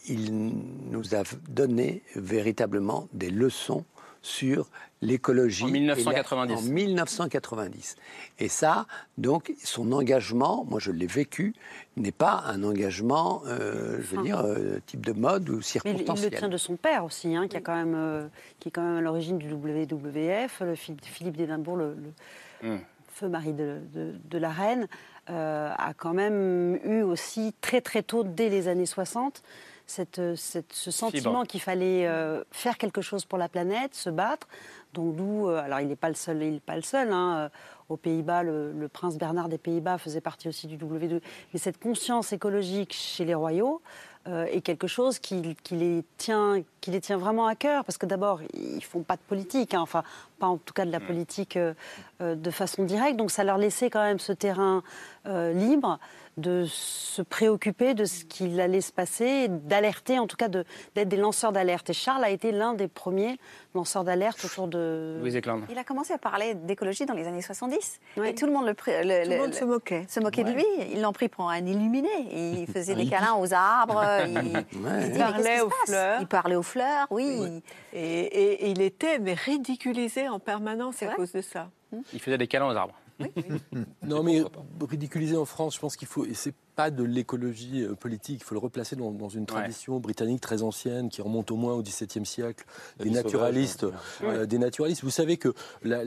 [0.08, 0.54] il
[0.92, 3.84] nous a donné véritablement des leçons
[4.22, 4.70] sur
[5.06, 5.64] l'écologie.
[5.64, 6.54] En 1990.
[6.54, 7.96] en 1990.
[8.40, 8.86] Et ça,
[9.18, 11.54] donc, son engagement, moi je l'ai vécu,
[11.98, 16.30] n'est pas un engagement, euh, je veux dire, euh, type de mode ou circonstanciel.
[16.30, 18.28] il, le tient de son père aussi, hein, qui, a quand même, euh,
[18.60, 21.96] qui est quand même à l'origine du WWF, le Philippe d'Édimbourg le,
[22.64, 22.80] hum
[23.16, 24.90] feu mari de, la reine,
[25.28, 29.42] a quand même eu aussi très très tôt, dès les années 60,
[29.88, 32.08] cette, ce sentiment qu'il fallait
[32.52, 34.48] faire quelque chose pour la planète, se battre.
[34.94, 37.12] Donc d'où, alors il n'est pas le seul, il n'est pas le seul.
[37.12, 37.50] Hein,
[37.90, 41.22] aux Pays-Bas, le, prince Bernard des Pays-Bas faisait partie aussi du W2.
[41.54, 43.82] Mais cette conscience écologique chez les royaux
[44.28, 47.86] euh, est quelque chose qui, les tient, qui les tient vraiment à cœur.
[47.86, 50.04] Parce que d'abord, ils font pas de politique, hein, enfin,
[50.40, 51.74] pas en tout cas de la politique euh,
[52.22, 53.18] euh, de façon directe.
[53.18, 54.84] Donc ça leur laissait quand même ce terrain
[55.26, 56.00] libre
[56.38, 61.18] de se préoccuper de ce qu'il allait se passer, d'alerter, en tout cas d'être des
[61.18, 61.90] lanceurs d'alerte.
[61.90, 63.40] Et Charles a été l'un des premiers
[63.74, 65.18] lanceurs d'alerte autour de...
[65.22, 68.00] Louise Il a commencé à parler d'écologie dans les années 70.
[68.24, 70.06] Et tout le monde, le, tout le monde se moquait.
[70.10, 70.66] Se moquait de lui.
[70.92, 72.10] Ils l'ont pris pour un illuminé.
[72.32, 74.04] Il faisait des câlins aux arbres.
[74.26, 76.22] Il, parlait aux fleurs.
[76.22, 77.62] Il parlait aux fleurs, oui.
[77.94, 81.70] Et, il était mais ridiculisé en permanence à cause de ça.
[82.14, 82.96] Il faisait des câlins aux arbres.
[83.20, 83.32] Oui,
[84.04, 84.44] non, mais
[84.82, 88.42] ridiculiser en France, je pense qu'il faut, et c'est pas de l'écologie euh, politique.
[88.42, 91.82] Il faut le replacer dans, une tradition britannique très ancienne qui remonte au moins au
[91.82, 92.66] XVIIe siècle.
[93.00, 93.86] Des naturalistes,
[94.24, 95.04] euh, des naturalistes.
[95.04, 95.54] Vous savez que
[95.84, 96.04] la,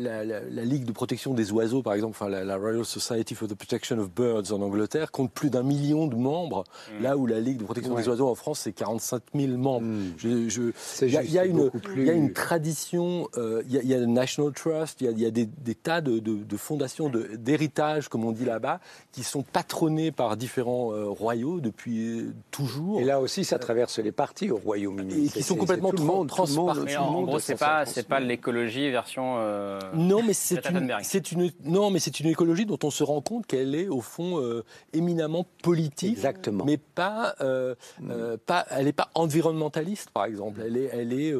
[0.68, 4.10] Ligue de protection des oiseaux, par exemple, enfin la, Royal Society for the Protection of
[4.10, 6.64] Birds en Angleterre, compte plus d'un million de membres,
[6.98, 7.02] mm.
[7.02, 9.86] là où la Ligue de protection des oiseaux en France, c'est 45 000 membres.
[10.22, 14.52] Il, y a, une, il y a une tradition, euh, il, y a, le National
[14.52, 18.80] Trust, il y a, des, tas de, de fondations d'héritage, comme on dit là-bas,
[19.12, 23.00] qui sont patronnées par différents euh, royaux depuis euh, toujours.
[23.00, 25.26] Et là aussi, ça traverse les partis au Royaume-Uni.
[25.26, 25.92] Et qui sont complètement
[26.26, 26.96] transpartis.
[26.96, 29.36] En gros, c'est pas, c'est pas l'écologie version.
[29.38, 33.04] Euh, non, mais c'est une, c'est une, non, mais c'est une écologie dont on se
[33.04, 34.42] rend compte qu'elle est au fond
[34.92, 36.12] éminemment politique.
[36.12, 36.64] Exactement.
[36.64, 37.34] Mais pas,
[38.46, 40.60] pas, elle n'est pas environnementaliste, par exemple.
[40.64, 41.34] Elle est, elle est,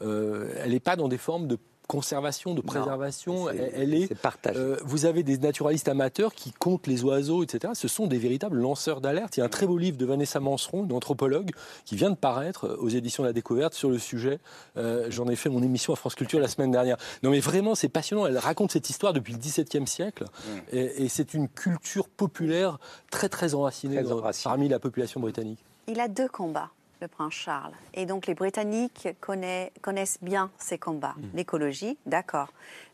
[0.00, 4.10] elle est pas dans des formes de conservation, de préservation, elle, est.
[4.46, 7.72] Euh, vous avez des naturalistes amateurs qui comptent les oiseaux, etc.
[7.76, 9.36] Ce sont des véritables lanceurs d'alerte.
[9.36, 11.50] Il y a un très beau livre de Vanessa Manseron, une anthropologue,
[11.84, 14.38] qui vient de paraître aux éditions de la Découverte sur le sujet.
[14.76, 16.96] Euh, j'en ai fait mon émission à France Culture la semaine dernière.
[17.22, 18.26] Non, mais vraiment, c'est passionnant.
[18.26, 20.58] Elle raconte cette histoire depuis le XVIIe siècle, mm.
[20.72, 22.78] et, c'est une culture populaire
[23.10, 24.02] très très enracinée,
[24.42, 25.64] parmi la population britannique.
[25.86, 26.70] Il a deux combats
[27.04, 27.74] le prince Charles.
[27.92, 31.14] Et donc les Britanniques connaissent bien ces combats.
[31.16, 31.36] Mm.
[31.36, 32.48] L'écologie, d'accord,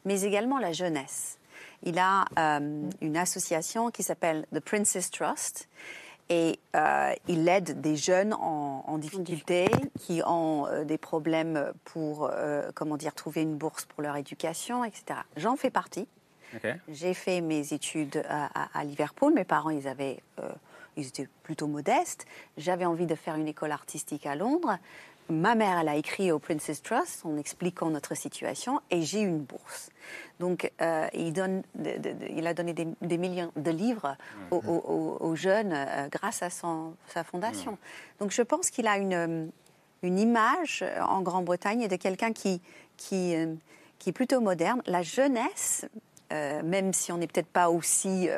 [0.04, 1.38] mais également la jeunesse.
[1.82, 5.68] Il a euh, une association qui s'appelle The Princess Trust
[6.28, 9.66] et euh, il aide des jeunes en, difficulté
[9.98, 12.30] qui ont euh, des problèmes pour,
[12.74, 15.20] comment dire, trouver une bourse pour leur éducation, etc.
[15.36, 16.08] J'en fais partie.
[16.88, 19.32] J'ai fait mes études à, à, Liverpool.
[19.32, 20.20] Mes parents, ils avaient
[20.96, 22.26] ils étaient plutôt modestes.
[22.56, 24.78] J'avais envie de faire une école artistique à Londres.
[25.28, 29.38] Ma mère, elle a écrit au Princess Trust en expliquant notre situation et j'ai une
[29.38, 29.90] bourse.
[30.40, 31.62] Donc, euh, il, donne,
[32.28, 34.16] il, a donné des, millions de livres
[34.50, 37.78] aux, jeunes euh, grâce à son, sa fondation.
[38.18, 39.52] Donc, je pense qu'il a une,
[40.02, 42.60] une image en Grande-Bretagne de quelqu'un qui,
[42.96, 43.54] qui, euh,
[43.98, 44.82] qui est plutôt moderne.
[44.86, 45.86] La jeunesse,
[46.30, 48.28] même si on n'est peut-être pas aussi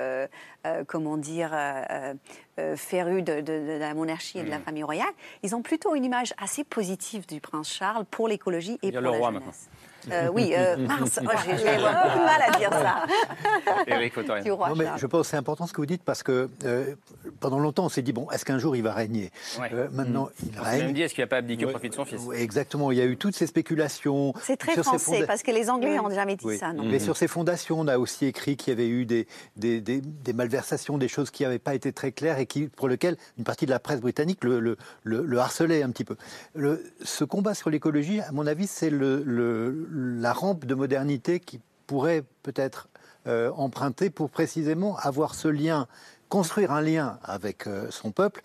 [0.64, 2.14] euh, comment dire, euh,
[2.60, 4.62] euh, férus de, la monarchie et de la mm.
[4.62, 5.12] famille royale,
[5.42, 9.20] ils ont plutôt une image assez positive du prince Charles pour l'écologie et pour la
[9.20, 9.68] jeunesse.
[10.10, 11.20] Euh, oui, euh, Mars.
[11.22, 13.06] Oh, J'ai beaucoup de mal à dire ça.
[13.86, 16.94] Éric non, mais Je pense que c'est important ce que vous dites parce que euh,
[17.40, 19.30] pendant longtemps, on s'est dit bon, est-ce qu'un jour il va régner?
[19.92, 20.30] Maintenant, mm.
[20.42, 20.84] il on règne.
[20.84, 22.20] même dit est-ce qu'il n'a pas abdiqué au profit de son fils?
[22.34, 22.90] Exactement.
[22.90, 24.34] Il y a eu toutes ces spéculations.
[24.42, 26.72] C'est très français parce que les Anglais n'ont jamais dit ça.
[26.72, 29.26] Non mais sur ces fondations, on a aussi écrit qu'il y avait eu des,
[29.56, 33.16] des, des, malversations, des choses qui n'avaient pas été très claires et qui, pour lesquelles
[33.38, 36.16] une partie de la presse britannique le, le, le, harcelait un petit peu.
[37.02, 39.22] ce combat sur l'écologie, à mon avis, c'est le
[39.92, 42.88] la rampe de modernité qui pourrait peut-être
[43.26, 45.86] euh, emprunter pour précisément avoir ce lien,
[46.28, 48.42] construire un lien avec euh, son peuple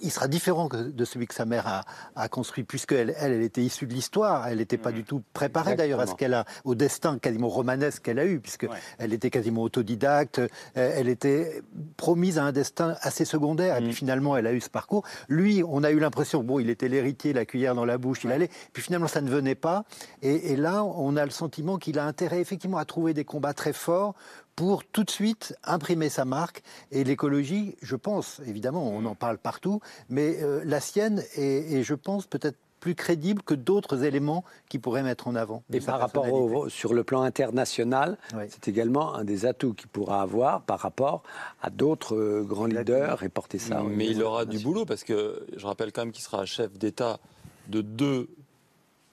[0.00, 1.84] il sera différent de celui que sa mère
[2.14, 4.46] a, construit, puisqu'elle, elle, elle était issue de l'histoire.
[4.48, 4.94] Elle n'était pas mm.
[4.94, 8.40] du tout préparée d'ailleurs à ce qu'elle a, au destin quasiment romanesque qu'elle a eu,
[8.40, 8.66] puisque
[8.98, 10.38] elle était quasiment autodidacte.
[10.38, 11.62] Euh, elle était
[11.96, 13.76] promise à un destin assez secondaire.
[13.76, 13.94] Et puis mm.
[13.94, 15.04] finalement, elle a eu ce parcours.
[15.28, 18.32] Lui, on a eu l'impression, bon, il était l'héritier, la cuillère dans la bouche, il
[18.32, 18.50] allait.
[18.72, 19.84] Puis finalement, ça ne venait pas.
[20.22, 23.54] Et, et là, on a le sentiment qu'il a intérêt effectivement à trouver des combats
[23.54, 24.14] très forts
[24.58, 26.64] pour tout de suite imprimer sa marque.
[26.90, 29.78] Et l'écologie, je pense, évidemment, on en parle partout,
[30.08, 35.04] mais euh, la sienne est, je pense, peut-être plus crédible que d'autres éléments qui pourraient
[35.04, 35.62] mettre en avant.
[35.72, 40.22] Et par rapport au, sur le plan international, c'est également un des atouts qu'il pourra
[40.22, 41.22] avoir par rapport
[41.62, 43.84] à d'autres euh, grands leaders et porter ça.
[43.88, 47.20] Mais il aura du boulot parce que je rappelle quand même qu'il sera chef d'État
[47.68, 48.28] de deux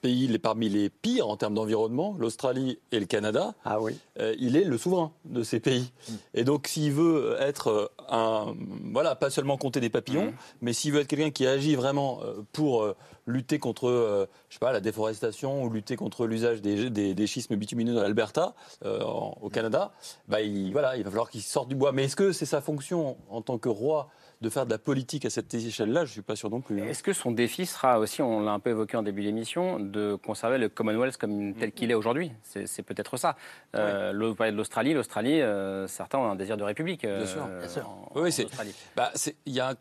[0.06, 3.98] pays parmi les pires en termes d'environnement, l'Australie et le Canada, ah oui.
[4.20, 5.90] Euh, il est le souverain de ces pays.
[6.08, 6.12] Mm.
[6.34, 8.54] Et donc, s'il veut être un,
[8.92, 10.34] voilà, pas seulement compter des papillons, mm.
[10.62, 12.20] mais s'il veut être quelqu'un qui agit vraiment
[12.52, 12.86] pour
[13.26, 17.94] lutter contre, je sais pas, la déforestation ou lutter contre l'usage des, des, schismes bitumineux
[17.94, 18.54] dans l'Alberta,
[18.84, 19.92] au Canada,
[20.28, 21.90] bah, il, voilà, il va falloir qu'il sorte du bois.
[21.92, 24.08] Mais est-ce que c'est sa fonction en tant que roi
[24.42, 26.80] de faire de la politique à cette échelle-là, je ne suis pas sûr non plus.
[26.80, 26.86] Hein.
[26.86, 30.14] Est-ce que son défi sera aussi, on l'a un peu évoqué en début d'émission, de
[30.14, 32.32] conserver le Commonwealth comme tel qu'il est aujourd'hui?
[32.42, 33.36] C'est peut-être ça.
[33.74, 34.92] Euh, Vous parlez de l'Australie.
[34.92, 37.04] L'Australie, euh, certains ont un désir de république.
[37.04, 37.46] Euh, bien sûr.
[37.46, 38.10] Bien sûr.
[38.14, 38.46] oui, c'est.
[38.94, 39.10] Bah,
[39.46, 39.74] il y, a un,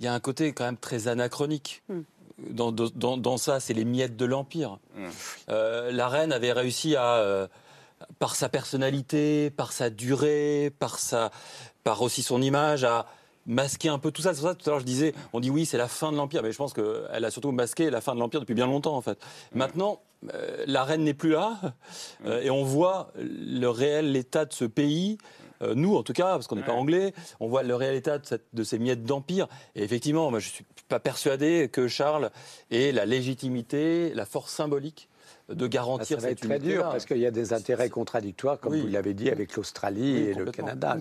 [0.00, 1.82] y a un côté quand même très anachronique.
[1.88, 2.02] Hmm.
[2.50, 4.78] Dans, dans, dans, ça, c'est les miettes de l'Empire.
[5.48, 7.48] Euh, la reine avait réussi à
[8.18, 11.30] par sa personnalité, par sa durée, par, sa,
[11.84, 13.06] par aussi son image, à,
[13.48, 14.34] masquer un peu tout ça.
[14.34, 16.16] C'est pour ça tout à l'heure je disais, on dit oui, c'est la fin de
[16.16, 18.96] l'Empire, mais je pense qu'elle a surtout masqué la fin de l'Empire depuis bien longtemps
[18.96, 19.18] en fait.
[19.52, 20.00] Maintenant,
[20.34, 21.58] euh, la reine n'est plus là,
[22.26, 25.18] euh, et on voit le réel état de ce pays.
[25.60, 28.18] Euh, nous, en tout cas, parce qu'on n'est pas anglais, on voit le réel état
[28.18, 29.48] de, de ces miettes d'empire.
[29.74, 32.30] Et effectivement, moi, je suis pas persuadé que Charles
[32.70, 35.08] ait la légitimité, la force symbolique
[35.48, 38.76] de garantir ça va être très dur parce qu'il y a des intérêts contradictoires, comme
[38.76, 40.96] vous l'avez dit, avec l'Australie et le Canada.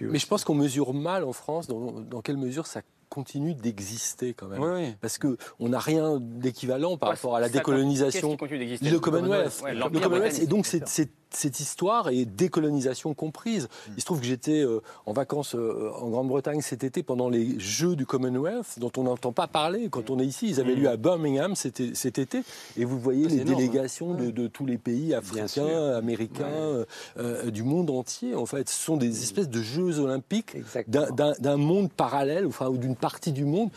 [0.00, 4.32] Mais je pense qu'on mesure mal en France dans, dans quelle mesure ça continue d'exister
[4.34, 4.62] quand même.
[4.62, 8.36] Oui, Parce qu'on n'a rien d'équivalent par rapport à la décolonisation.
[8.40, 9.62] Le Commonwealth.
[9.66, 10.38] Le Commonwealth.
[10.38, 13.64] Et donc, c'est cette histoire et décolonisation comprise.
[13.64, 13.92] Mm.
[13.96, 17.58] Il se trouve que j'étais euh, en vacances euh, en Grande-Bretagne cet été pendant les
[17.58, 20.48] Jeux du Commonwealth, dont on n'entend pas parler quand on est ici.
[20.48, 20.80] Ils avaient mm.
[20.80, 22.42] lieu à Birmingham cet, été,
[22.76, 26.84] et vous voyez les délégations de, tous les pays africains, américains,
[27.18, 28.34] euh, du monde entier.
[28.34, 29.22] En fait, ce sont des mm.
[29.22, 30.56] espèces de Jeux olympiques
[30.88, 33.70] d'un monde parallèle, enfin, ou d'une partie du monde,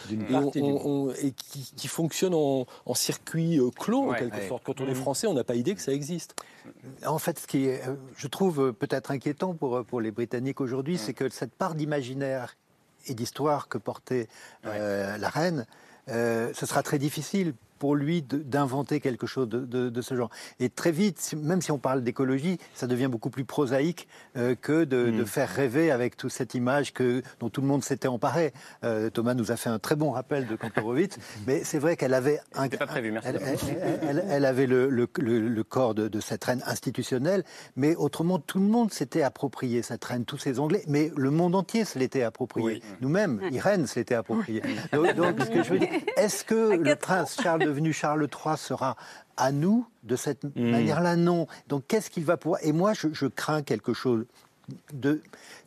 [1.22, 4.64] et, qui, qui, fonctionne en, circuit clos, en quelque sorte.
[4.64, 6.36] Quand on est français, on n'a pas idée que ça existe.
[7.06, 10.62] En fait, ce qui est, euh, je trouve euh, peut-être inquiétant pour, pour les Britanniques
[10.62, 12.56] aujourd'hui, c'est que cette part d'imaginaire
[13.08, 14.30] et d'histoire que portait
[14.66, 15.66] euh, la reine,
[16.08, 17.54] ce sera très difficile
[17.84, 20.30] pour lui d'inventer quelque chose de, ce genre.
[20.62, 24.08] Et très vite, même si on parle d'écologie, ça devient beaucoup plus prosaïque
[24.38, 25.26] euh, que de, hmm.
[25.26, 28.54] faire rêver avec toute cette image que, dont tout le monde s'était emparé.
[28.86, 32.14] Euh, Thomas nous a fait un très bon rappel de Kantorowicz, mais c'est vrai qu'elle
[32.14, 33.28] avait un, pas prévu, merci
[34.30, 37.44] elle, avait le, le, corps de, cette reine institutionnelle,
[37.76, 41.54] mais autrement, tout le monde s'était approprié cette reine, tous ces Anglais, mais le monde
[41.54, 42.82] entier se l'était approprié.
[43.02, 44.62] Nous-mêmes, Irène se l'était approprié.
[44.94, 48.58] Donc, ce que je veux dire, est-ce que le prince Charles de devenu Charles III
[48.58, 48.96] sera
[49.38, 50.70] à nous de cette hmm.
[50.70, 51.48] manière-là Non.
[51.68, 54.26] Donc qu'est-ce qu'il va pouvoir Et moi, je, crains quelque chose
[54.94, 55.22] de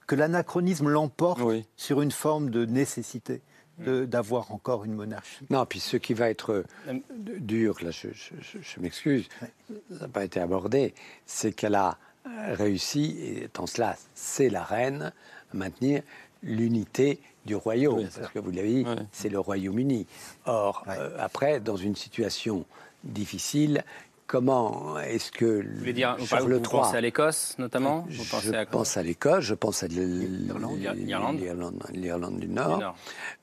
[0.07, 1.43] que l'anachronisme l'emporte
[1.77, 3.43] sur une forme de nécessité
[3.79, 5.45] d'avoir encore une monarchie.
[5.51, 6.65] Non, puis ce qui va être
[7.13, 9.29] dur, là, je, m'excuse,
[9.91, 10.95] ça n'a pas été abordé,
[11.27, 15.13] c'est qu'elle a réussi, et en cela, c'est la reine,
[15.53, 16.03] à maintenir
[16.43, 20.07] l'unité du royaume, parce que vous l'avez dit, c'est le Royaume-Uni.
[20.44, 22.66] Or, euh, après, dans une situation
[23.05, 23.84] difficile,
[24.26, 28.22] comment est-ce que vous voulez dire, Charles vous, pensez à l'Écosse notamment Je
[28.70, 30.78] pense à l'Écosse, je pense à l'Irlande
[32.40, 32.97] du Nord,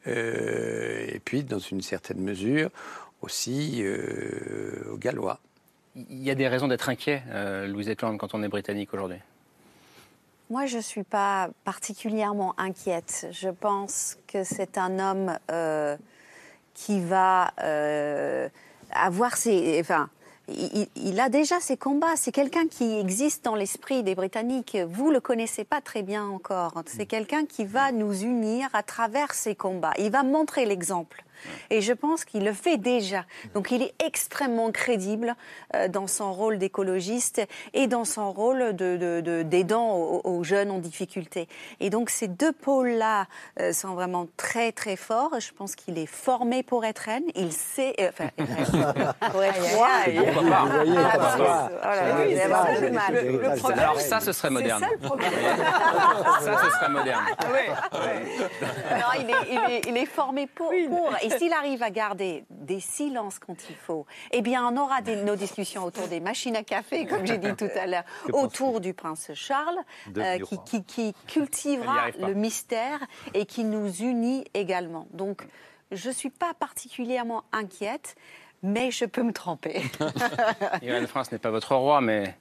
[0.07, 2.69] euh, et puis dans une certaine mesure
[3.21, 5.39] aussi euh, aux Gallois.
[5.95, 7.23] Il y a des raisons d'être inquiet,
[7.67, 9.19] Louis Eckland, quand on est britannique aujourd'hui
[10.53, 13.25] moi, je ne suis pas particulièrement inquiète.
[13.31, 15.97] Je pense que c'est un homme euh,
[16.75, 18.47] qui va euh,
[18.91, 19.79] avoir ses...
[19.81, 20.09] Enfin,
[20.47, 22.15] il, a déjà ses combats.
[22.17, 24.77] C'est quelqu'un qui existe dans l'esprit des Britanniques.
[24.87, 26.83] Vous le connaissez pas très bien encore.
[26.85, 29.93] C'est quelqu'un qui va nous unir à travers ses combats.
[29.97, 31.23] Il va montrer l'exemple.
[31.69, 33.25] Et je pense qu'il le fait déjà.
[33.53, 35.35] Donc il est extrêmement crédible
[35.75, 37.41] euh, dans son rôle d'écologiste
[37.73, 41.47] et dans son rôle d'aidant de, aux, jeunes en difficulté.
[41.79, 43.27] Et donc ces deux pôles-là
[43.59, 45.39] euh, sont vraiment très très forts.
[45.39, 47.23] Je pense qu'il est formé pour être reine.
[47.35, 48.29] Il sait, euh, enfin,
[49.31, 49.89] pour être roi.
[53.73, 54.85] Alors ça, ce serait moderne.
[56.41, 57.23] Ça, ce serait moderne.
[58.91, 60.71] Non, il est, il, est, il est, formé pour.
[60.89, 65.35] pour s'il arrive à garder des silences quand il faut, eh bien, on aura nos
[65.35, 68.03] discussions autour des machines à café, comme j'ai dit tout à l'heure,
[68.33, 69.79] autour du prince Charles,
[70.17, 70.39] euh,
[70.87, 72.99] qui, cultivera le mystère
[73.33, 75.07] et qui nous unit également.
[75.11, 75.45] Donc,
[75.91, 78.15] je ne suis pas particulièrement inquiète,
[78.61, 79.81] mais je peux me tromper.
[80.81, 82.35] Irène France n'est pas votre roi, mais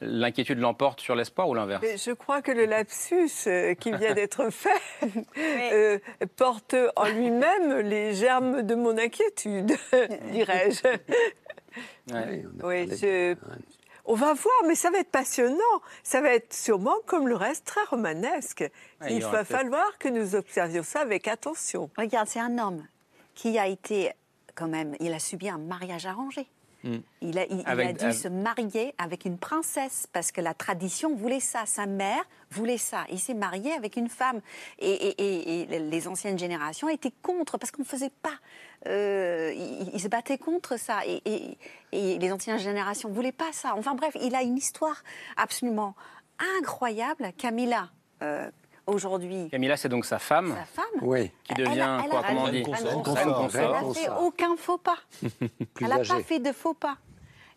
[0.00, 1.84] l'inquiétude l'emporte sur l'espoir ou l'inverse?
[2.04, 4.80] Je crois que le lapsus euh, qui vient d'être fait
[5.72, 5.98] euh,
[6.36, 9.76] porte en lui-même les germes de mon inquiétude,
[10.32, 10.82] dirais-je.
[12.64, 13.36] Oui,
[14.10, 15.58] on va voir, mais ça va être passionnant.
[16.02, 18.64] Ça va être sûrement, comme le reste, très romanesque.
[19.08, 21.90] il va falloir que nous observions ça avec attention.
[21.98, 22.86] Regarde, c'est un homme
[23.34, 24.10] qui a été,
[24.54, 26.48] quand même, il a subi un mariage arrangé.
[26.88, 27.00] Hmm.
[27.20, 31.66] Il a, dû se marier avec une princesse parce que la tradition voulait ça.
[31.66, 33.04] Sa mère voulait ça.
[33.10, 34.40] Il s'est marié avec une femme.
[34.78, 38.38] Et, les anciennes générations étaient contre parce qu'on ne faisait pas.
[38.86, 39.52] Euh,
[39.92, 41.00] ils, se battaient contre ça.
[41.06, 41.58] Et,
[41.92, 43.74] les anciennes générations ne voulaient pas ça.
[43.76, 45.02] Enfin bref, il a une histoire
[45.36, 45.94] absolument
[46.58, 47.32] incroyable.
[47.36, 47.90] Camilla.
[48.22, 48.50] Euh,
[48.88, 49.48] aujourd'hui.
[49.50, 50.54] Camilla, c'est donc sa femme.
[50.56, 51.00] Sa femme.
[51.02, 51.30] Oui.
[51.44, 54.98] Qui devient, quoi, comment on dit Elle n'a fait aucun faux pas.
[55.80, 56.96] elle n'a pas fait de faux pas.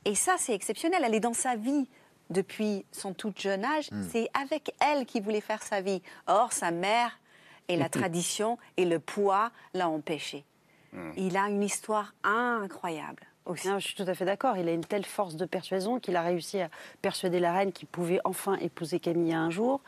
[0.05, 1.03] Et ça, c'est exceptionnel.
[1.05, 1.87] Elle est dans sa vie
[2.29, 3.91] depuis son tout jeune âge.
[3.91, 4.03] Hmm.
[4.11, 6.01] C'est avec elle qu'il voulait faire sa vie.
[6.27, 7.19] Or, sa mère
[7.67, 10.43] et la tradition et le poids l'ont empêché.
[10.93, 11.11] Hmm.
[11.17, 13.23] Il a une histoire incroyable.
[13.47, 13.67] Aussi.
[13.79, 14.55] je suis tout à fait d'accord.
[14.57, 16.69] Il a une telle force de persuasion qu'il a réussi à
[17.01, 19.81] persuader la reine qu'il pouvait enfin épouser Camilla un jour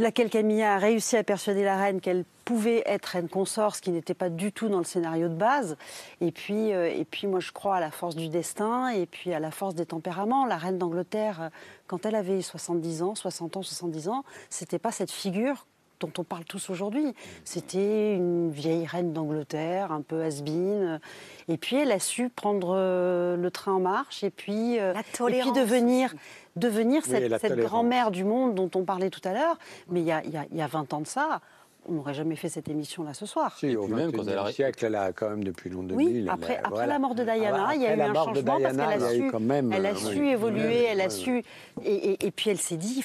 [0.00, 3.90] laquelle Camilla a réussi à persuader la reine qu'elle pouvait être reine consort, ce qui
[3.90, 5.76] n'était pas du tout dans le scénario de base.
[6.20, 9.32] Et puis, euh, et puis, moi, je crois à la force du destin et puis
[9.32, 10.46] à la force des tempéraments.
[10.46, 11.48] La reine d'Angleterre, euh,
[11.86, 15.66] quand elle avait 70 ans, 60 ans, 70 ans, c'était pas cette figure
[16.00, 17.14] dont on parle tous aujourd'hui.
[17.44, 20.42] C'était une vieille reine d'Angleterre, un peu has
[21.48, 25.52] Et puis elle a su prendre euh, le train en marche et puis, et puis
[25.52, 26.14] devenir
[26.56, 29.58] devenir cette, grand-mère du monde dont on parlait tout à l'heure.
[29.88, 31.40] Mais il y, a, il y a 20 ans de ça,
[31.88, 33.56] on n'aurait jamais fait cette émission-là ce soir.
[33.58, 35.94] Si, au même quand elle siècle, elle a quand même depuis longtemps.
[35.94, 39.02] Oui, après, après la mort de Diana, il y a eu un changement parce qu'elle
[39.02, 39.32] a, su,
[39.72, 41.42] elle a su évoluer, elle a su...
[41.84, 43.04] Et, et, puis elle s'est dit,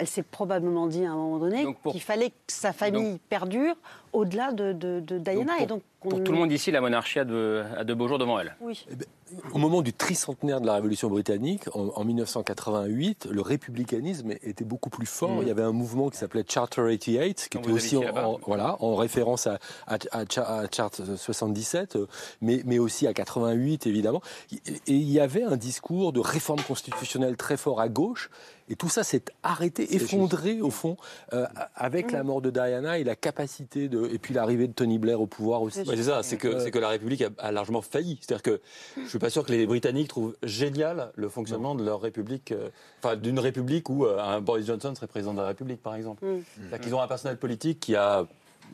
[0.00, 3.76] elle s'est probablement dit à un moment donné qu'il fallait que sa famille perdure
[4.12, 5.52] au-delà de, Diana.
[5.52, 8.08] pour, et donc, pour tout le monde ici, la monarchie a de, a de beaux
[8.08, 8.56] jours devant elle.
[8.60, 8.86] Oui.
[8.90, 9.06] Eh ben,
[9.52, 15.06] au moment du tricentenaire de la Révolution britannique, en, 1988, le républicanisme était beaucoup plus
[15.06, 15.36] fort.
[15.36, 15.42] Mm.
[15.42, 18.96] Il y avait un mouvement qui s'appelait Charter 88, qui était aussi en, voilà, en
[18.96, 21.98] référence à, à, Charter 77,
[22.40, 24.22] mais, mais aussi à 88, évidemment.
[24.66, 28.30] Et il y avait un discours de réforme constitutionnelle très fort à gauche
[28.70, 30.96] et tout ça s'est arrêté, effondré au fond,
[31.32, 34.98] euh, avec la mort de Diana et la capacité de, et puis l'arrivée de Tony
[34.98, 35.82] Blair au pouvoir aussi.
[35.84, 38.18] c'est ça, c'est que, euh, c'est que la République a, largement failli.
[38.20, 38.60] C'est-à-dire que
[38.96, 42.70] je suis pas sûr que les Britanniques trouvent génial le fonctionnement de leur République, euh,
[43.02, 46.24] enfin d'une République où un Boris Johnson serait président de la République, par exemple.
[46.24, 46.42] Mm.
[46.70, 48.26] cest qu'ils ont un personnel politique qui a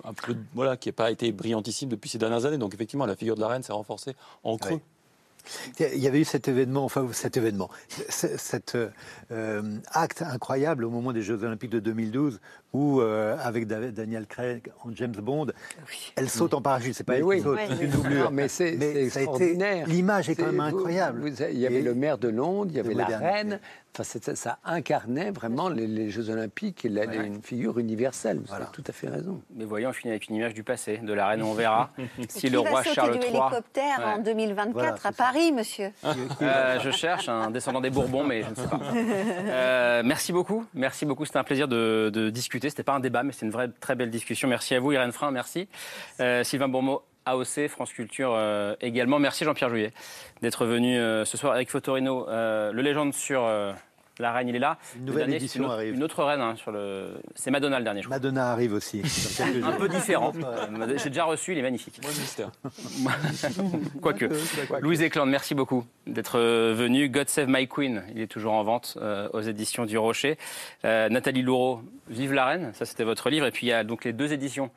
[0.04, 2.58] un peu, voilà, qui n'a pas été brillantissime depuis ces dernières années.
[2.58, 4.80] Donc effectivement, la figure de la reine s'est renforcée en creux.
[5.80, 7.70] Il y avait eu cet événement, enfin cet événement,
[8.08, 8.76] cet
[9.30, 12.40] euh, acte incroyable au moment des Jeux Olympiques de 2012
[12.72, 15.46] où, euh, avec Daniel Craig en James Bond,
[16.14, 16.94] elle saute en parachute.
[16.94, 18.30] C'est pas elle qui saute, c'est une doublure.
[18.30, 19.86] mais c'est extraordinaire.
[19.86, 21.32] L'image est quand même incroyable.
[21.50, 23.60] il y avait le maire de Londres, il y avait la reine.
[23.98, 28.40] Enfin, ça, incarnait vraiment les, Jeux Olympiques et une figure universelle.
[28.44, 29.40] Vous avez tout à fait raison.
[29.54, 31.42] Mais voyons, on finit avec une image du passé, de la reine.
[31.42, 31.90] On verra
[32.28, 33.28] si le roi Charles III.
[33.28, 35.90] hélicoptère en 2024 à Paris, monsieur.
[36.42, 38.80] Euh, je cherche un descendant des Bourbons, mais je ne sais pas.
[39.46, 40.64] Euh, merci beaucoup.
[40.74, 41.24] Merci beaucoup.
[41.24, 42.68] C'était un plaisir de, de discuter.
[42.68, 44.48] C'était pas un débat, mais c'est une vraie très belle discussion.
[44.48, 45.30] Merci à vous, Irène Frein.
[45.30, 45.68] Merci.
[46.20, 49.18] Euh, Sylvain Bourmeau, AOC, France Culture euh, également.
[49.18, 49.92] Merci Jean-Pierre Jouillet
[50.42, 51.52] d'être venu euh, ce soir.
[51.52, 53.46] avec Fotorino, le légende sur
[54.18, 54.78] la reine, il est là.
[54.96, 55.94] Une nouvelle édition une, arrive.
[55.94, 57.18] Une autre reine hein, sur le.
[57.34, 58.02] C'est Madonna le dernier.
[58.02, 59.02] Je Madonna arrive aussi.
[59.62, 60.32] un peu différent.
[60.96, 62.00] J'ai déjà reçu, il est magnifique.
[64.00, 64.26] Quoique.
[64.80, 67.08] Louise Eklund, merci beaucoup d'être euh, venue.
[67.08, 70.38] God Save My Queen, il est toujours en vente euh, aux éditions du Rocher.
[70.84, 73.46] Euh, Nathalie Laureau, Vive la reine, ça c'était votre livre.
[73.46, 74.70] Et puis il y a donc les deux éditions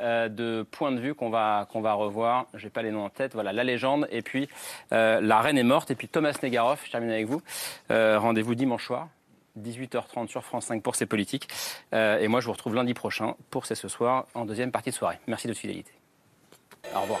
[0.00, 2.46] de Point de vue qu'on va qu'on va revoir.
[2.54, 3.34] J'ai pas les noms en tête.
[3.34, 4.48] Voilà, La légende et puis
[4.90, 5.92] La reine est morte.
[5.92, 6.84] Et puis Thomas Negaroff.
[6.84, 7.40] Je termine avec vous.
[7.88, 9.08] Rendez-vous dimanche soir,
[9.60, 11.48] 18h30 sur France 5 pour ces politiques.
[11.94, 14.90] Euh, et moi, je vous retrouve lundi prochain pour C'est ce soir en deuxième partie
[14.90, 15.18] de soirée.
[15.26, 15.92] Merci de votre fidélité.
[16.94, 17.20] Au revoir.